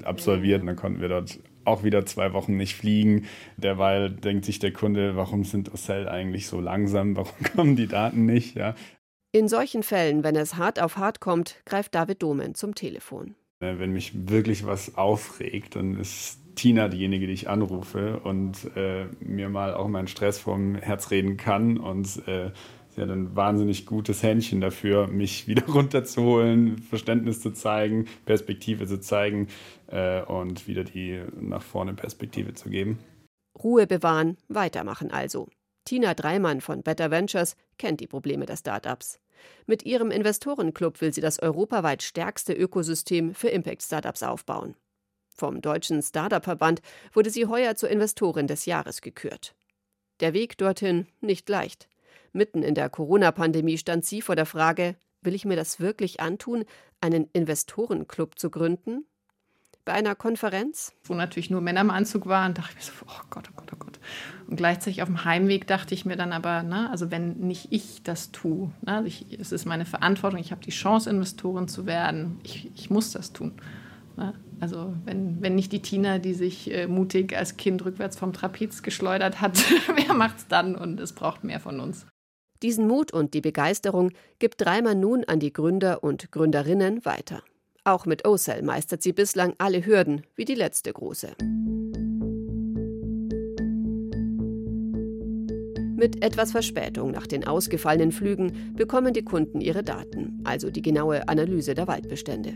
ja, 0.00 0.06
absolviert 0.06 0.60
und 0.60 0.66
dann 0.66 0.76
konnten 0.76 1.00
wir 1.00 1.08
dort 1.08 1.38
auch 1.64 1.84
wieder 1.84 2.06
zwei 2.06 2.32
Wochen 2.32 2.56
nicht 2.56 2.74
fliegen. 2.74 3.26
Derweil 3.56 4.10
denkt 4.10 4.44
sich 4.44 4.58
der 4.58 4.72
Kunde, 4.72 5.16
warum 5.16 5.44
sind 5.44 5.72
Ocell 5.72 6.08
eigentlich 6.08 6.46
so 6.46 6.60
langsam? 6.60 7.16
Warum 7.16 7.32
kommen 7.56 7.76
die 7.76 7.88
Daten 7.88 8.26
nicht? 8.26 8.56
Ja. 8.56 8.74
In 9.32 9.48
solchen 9.48 9.82
Fällen, 9.82 10.24
wenn 10.24 10.36
es 10.36 10.56
hart 10.56 10.80
auf 10.80 10.96
hart 10.96 11.20
kommt, 11.20 11.56
greift 11.64 11.94
David 11.94 12.22
Domen 12.22 12.54
zum 12.54 12.74
Telefon. 12.74 13.34
Wenn 13.60 13.92
mich 13.92 14.28
wirklich 14.28 14.66
was 14.66 14.96
aufregt, 14.96 15.76
dann 15.76 15.96
ist 15.96 16.38
Tina 16.54 16.88
diejenige, 16.88 17.26
die 17.26 17.32
ich 17.32 17.48
anrufe 17.48 18.20
und 18.20 18.76
äh, 18.76 19.06
mir 19.20 19.48
mal 19.48 19.74
auch 19.74 19.88
meinen 19.88 20.08
Stress 20.08 20.38
vom 20.38 20.74
Herz 20.74 21.10
reden 21.10 21.36
kann 21.36 21.78
und 21.78 22.26
äh, 22.28 22.50
sie 22.94 23.02
hat 23.02 23.10
ein 23.10 23.34
wahnsinnig 23.36 23.86
gutes 23.86 24.22
Händchen 24.22 24.60
dafür, 24.60 25.06
mich 25.06 25.46
wieder 25.48 25.66
runterzuholen, 25.66 26.78
Verständnis 26.78 27.40
zu 27.40 27.52
zeigen, 27.52 28.06
Perspektive 28.24 28.86
zu 28.86 29.00
zeigen 29.00 29.48
äh, 29.88 30.22
und 30.22 30.66
wieder 30.66 30.84
die 30.84 31.22
nach 31.40 31.62
vorne 31.62 31.94
Perspektive 31.94 32.54
zu 32.54 32.70
geben. 32.70 32.98
Ruhe 33.62 33.86
bewahren, 33.86 34.36
weitermachen 34.48 35.10
also. 35.10 35.48
Tina 35.84 36.14
Dreimann 36.14 36.60
von 36.60 36.82
Better 36.82 37.10
Ventures 37.10 37.56
kennt 37.76 38.00
die 38.00 38.06
Probleme 38.06 38.46
der 38.46 38.56
Startups. 38.56 39.18
Mit 39.66 39.84
ihrem 39.84 40.10
Investorenclub 40.10 41.00
will 41.00 41.12
sie 41.12 41.20
das 41.20 41.40
europaweit 41.40 42.02
stärkste 42.02 42.52
Ökosystem 42.52 43.34
für 43.34 43.48
Impact-Startups 43.48 44.22
aufbauen. 44.22 44.76
Vom 45.34 45.60
Deutschen 45.60 46.02
Startup-Verband 46.02 46.82
wurde 47.12 47.30
sie 47.30 47.46
heuer 47.46 47.74
zur 47.74 47.88
Investorin 47.88 48.46
des 48.46 48.66
Jahres 48.66 49.00
gekürt. 49.00 49.54
Der 50.20 50.34
Weg 50.34 50.56
dorthin 50.58 51.08
nicht 51.20 51.48
leicht. 51.48 51.88
Mitten 52.32 52.62
in 52.62 52.74
der 52.74 52.88
Corona-Pandemie 52.88 53.78
stand 53.78 54.04
sie 54.04 54.22
vor 54.22 54.36
der 54.36 54.46
Frage, 54.46 54.96
will 55.20 55.34
ich 55.34 55.44
mir 55.44 55.56
das 55.56 55.80
wirklich 55.80 56.20
antun, 56.20 56.64
einen 57.00 57.28
Investorenclub 57.32 58.38
zu 58.38 58.50
gründen? 58.50 59.04
Bei 59.84 59.92
einer 59.92 60.14
Konferenz, 60.14 60.92
wo 61.02 61.14
natürlich 61.14 61.50
nur 61.50 61.60
Männer 61.60 61.80
im 61.80 61.90
Anzug 61.90 62.26
waren, 62.26 62.54
dachte 62.54 62.70
ich 62.70 62.76
mir 62.76 62.82
so, 62.82 62.92
oh 63.06 63.24
Gott, 63.30 63.48
oh 63.50 63.54
Gott, 63.56 63.72
oh 63.72 63.76
Gott. 63.76 63.98
Und 64.46 64.56
gleichzeitig 64.56 65.02
auf 65.02 65.08
dem 65.08 65.24
Heimweg 65.24 65.66
dachte 65.66 65.92
ich 65.92 66.04
mir 66.04 66.16
dann 66.16 66.32
aber, 66.32 66.62
ne, 66.62 66.88
also 66.90 67.10
wenn 67.10 67.38
nicht 67.38 67.68
ich 67.70 68.02
das 68.04 68.30
tue, 68.30 68.70
ne, 68.82 69.02
ich, 69.06 69.26
es 69.40 69.50
ist 69.50 69.64
meine 69.64 69.84
Verantwortung, 69.84 70.38
ich 70.38 70.52
habe 70.52 70.62
die 70.62 70.70
Chance, 70.70 71.10
Investorin 71.10 71.66
zu 71.66 71.84
werden, 71.84 72.38
ich, 72.44 72.70
ich 72.76 72.90
muss 72.90 73.10
das 73.10 73.32
tun. 73.32 73.54
Ne? 74.16 74.34
Also 74.60 74.94
wenn, 75.04 75.42
wenn 75.42 75.56
nicht 75.56 75.72
die 75.72 75.82
Tina, 75.82 76.18
die 76.18 76.34
sich 76.34 76.72
äh, 76.72 76.86
mutig 76.86 77.36
als 77.36 77.56
Kind 77.56 77.84
rückwärts 77.84 78.16
vom 78.16 78.32
Trapez 78.32 78.82
geschleudert 78.82 79.40
hat, 79.40 79.58
wer 79.96 80.14
macht's 80.14 80.46
dann? 80.46 80.76
Und 80.76 81.00
es 81.00 81.12
braucht 81.12 81.42
mehr 81.42 81.58
von 81.58 81.80
uns. 81.80 82.06
Diesen 82.62 82.86
Mut 82.86 83.12
und 83.12 83.34
die 83.34 83.40
Begeisterung 83.40 84.12
gibt 84.38 84.60
Dreimer 84.60 84.94
nun 84.94 85.24
an 85.24 85.40
die 85.40 85.52
Gründer 85.52 86.04
und 86.04 86.30
Gründerinnen 86.30 87.04
weiter. 87.04 87.42
Auch 87.82 88.06
mit 88.06 88.24
OCell 88.24 88.62
meistert 88.62 89.02
sie 89.02 89.12
bislang 89.12 89.54
alle 89.58 89.84
Hürden, 89.84 90.22
wie 90.36 90.44
die 90.44 90.54
letzte 90.54 90.92
große. 90.92 91.32
Mit 95.96 96.24
etwas 96.24 96.52
Verspätung 96.52 97.10
nach 97.10 97.26
den 97.26 97.44
ausgefallenen 97.44 98.12
Flügen 98.12 98.74
bekommen 98.76 99.12
die 99.12 99.24
Kunden 99.24 99.60
ihre 99.60 99.82
Daten, 99.82 100.40
also 100.44 100.70
die 100.70 100.82
genaue 100.82 101.28
Analyse 101.28 101.74
der 101.74 101.88
Waldbestände. 101.88 102.54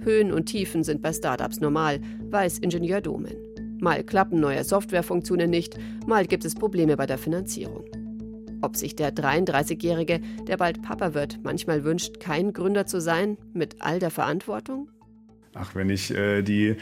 Höhen 0.00 0.32
und 0.32 0.46
Tiefen 0.46 0.82
sind 0.82 1.02
bei 1.02 1.12
Startups 1.12 1.60
normal, 1.60 2.00
weiß 2.30 2.58
Ingenieur 2.58 3.02
Domen. 3.02 3.36
Mal 3.80 4.02
klappen 4.02 4.40
neue 4.40 4.64
Softwarefunktionen 4.64 5.50
nicht, 5.50 5.76
mal 6.06 6.26
gibt 6.26 6.44
es 6.44 6.54
Probleme 6.54 6.96
bei 6.96 7.06
der 7.06 7.18
Finanzierung. 7.18 7.84
Ob 8.62 8.76
sich 8.76 8.94
der 8.94 9.12
33-Jährige, 9.12 10.20
der 10.46 10.56
bald 10.56 10.82
Papa 10.82 11.14
wird, 11.14 11.40
manchmal 11.42 11.82
wünscht, 11.82 12.20
kein 12.20 12.52
Gründer 12.52 12.86
zu 12.86 13.00
sein, 13.00 13.36
mit 13.52 13.76
all 13.80 13.98
der 13.98 14.10
Verantwortung? 14.10 14.88
Ach, 15.54 15.74
wenn 15.74 15.90
ich 15.90 16.14
äh, 16.14 16.42
die 16.42 16.76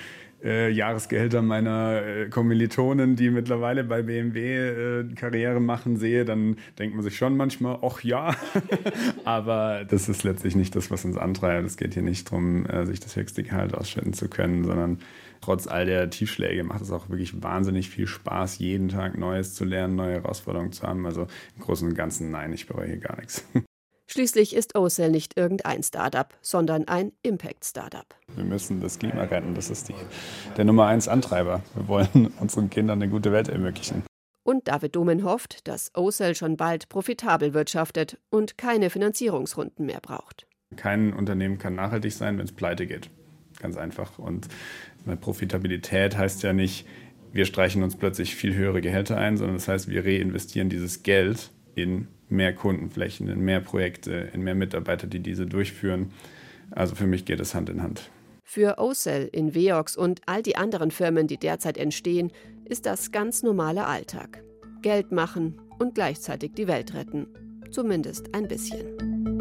äh, 0.44 0.70
Jahresgehälter 0.70 1.40
meiner 1.40 2.02
äh, 2.02 2.28
Kommilitonen, 2.28 3.16
die 3.16 3.30
mittlerweile 3.30 3.82
bei 3.84 4.02
BMW 4.02 5.00
äh, 5.00 5.14
Karriere 5.14 5.60
machen, 5.60 5.96
sehe, 5.96 6.26
dann 6.26 6.56
denkt 6.78 6.94
man 6.94 7.02
sich 7.02 7.16
schon 7.16 7.36
manchmal, 7.36 7.78
ach 7.82 8.02
ja. 8.02 8.36
Aber 9.24 9.86
das 9.88 10.10
ist 10.10 10.22
letztlich 10.22 10.56
nicht 10.56 10.76
das, 10.76 10.90
was 10.90 11.06
uns 11.06 11.16
antreibt. 11.16 11.66
Es 11.66 11.78
geht 11.78 11.94
hier 11.94 12.02
nicht 12.02 12.30
darum, 12.30 12.66
äh, 12.66 12.84
sich 12.84 13.00
das 13.00 13.16
höchste 13.16 13.42
Gehalt 13.42 13.74
ausschütten 13.74 14.12
zu 14.12 14.28
können, 14.28 14.64
sondern 14.64 14.98
trotz 15.40 15.66
all 15.66 15.86
der 15.86 16.10
Tiefschläge 16.10 16.64
macht 16.64 16.82
es 16.82 16.90
auch 16.90 17.08
wirklich 17.08 17.42
wahnsinnig 17.42 17.90
viel 17.90 18.06
Spaß, 18.06 18.58
jeden 18.58 18.88
Tag 18.88 19.16
Neues 19.18 19.54
zu 19.54 19.64
lernen, 19.64 19.96
neue 19.96 20.14
Herausforderungen 20.14 20.72
zu 20.72 20.82
haben. 20.82 21.06
Also 21.06 21.26
im 21.56 21.62
Großen 21.62 21.88
und 21.88 21.94
Ganzen, 21.94 22.30
nein, 22.30 22.52
ich 22.52 22.66
bereue 22.66 22.86
hier 22.86 22.98
gar 22.98 23.18
nichts. 23.18 23.44
Schließlich 24.06 24.56
ist 24.56 24.76
OCell 24.76 25.12
nicht 25.12 25.36
irgendein 25.36 25.84
Startup, 25.84 26.34
sondern 26.42 26.88
ein 26.88 27.12
Impact-Startup. 27.22 28.06
Wir 28.34 28.42
müssen 28.42 28.80
das 28.80 28.98
Klima 28.98 29.22
retten. 29.22 29.54
Das 29.54 29.70
ist 29.70 29.88
die, 29.88 29.94
der 30.56 30.64
Nummer 30.64 30.86
eins 30.86 31.06
Antreiber. 31.06 31.62
Wir 31.76 31.86
wollen 31.86 32.32
unseren 32.40 32.70
Kindern 32.70 33.00
eine 33.00 33.08
gute 33.08 33.30
Welt 33.30 33.48
ermöglichen. 33.48 34.02
Und 34.42 34.66
David 34.66 34.96
Domen 34.96 35.22
hofft, 35.22 35.68
dass 35.68 35.92
OCell 35.94 36.34
schon 36.34 36.56
bald 36.56 36.88
profitabel 36.88 37.54
wirtschaftet 37.54 38.18
und 38.30 38.58
keine 38.58 38.90
Finanzierungsrunden 38.90 39.86
mehr 39.86 40.00
braucht. 40.00 40.48
Kein 40.74 41.12
Unternehmen 41.12 41.58
kann 41.58 41.76
nachhaltig 41.76 42.12
sein, 42.12 42.36
wenn 42.36 42.46
es 42.46 42.52
pleite 42.52 42.88
geht. 42.88 43.10
Ganz 43.60 43.76
einfach. 43.76 44.18
Und 44.18 44.48
Profitabilität 45.20 46.16
heißt 46.16 46.42
ja 46.42 46.52
nicht, 46.52 46.86
wir 47.32 47.44
streichen 47.44 47.82
uns 47.82 47.96
plötzlich 47.96 48.34
viel 48.34 48.54
höhere 48.54 48.80
Gehälter 48.80 49.16
ein, 49.16 49.36
sondern 49.36 49.56
das 49.56 49.68
heißt, 49.68 49.88
wir 49.88 50.04
reinvestieren 50.04 50.68
dieses 50.68 51.02
Geld 51.02 51.50
in 51.74 52.08
mehr 52.28 52.54
Kundenflächen, 52.54 53.28
in 53.28 53.40
mehr 53.40 53.60
Projekte, 53.60 54.30
in 54.32 54.42
mehr 54.42 54.54
Mitarbeiter, 54.54 55.06
die 55.06 55.20
diese 55.20 55.46
durchführen. 55.46 56.12
Also 56.70 56.94
für 56.94 57.06
mich 57.06 57.24
geht 57.24 57.40
es 57.40 57.54
Hand 57.54 57.68
in 57.68 57.82
Hand. 57.82 58.10
Für 58.44 58.78
OCell, 58.78 59.28
Inveox 59.32 59.96
und 59.96 60.22
all 60.26 60.42
die 60.42 60.56
anderen 60.56 60.90
Firmen, 60.90 61.26
die 61.26 61.36
derzeit 61.36 61.78
entstehen, 61.78 62.32
ist 62.64 62.86
das 62.86 63.12
ganz 63.12 63.42
normaler 63.42 63.86
Alltag. 63.86 64.42
Geld 64.82 65.12
machen 65.12 65.60
und 65.78 65.94
gleichzeitig 65.94 66.52
die 66.56 66.66
Welt 66.66 66.94
retten. 66.94 67.28
Zumindest 67.70 68.34
ein 68.34 68.48
bisschen. 68.48 69.39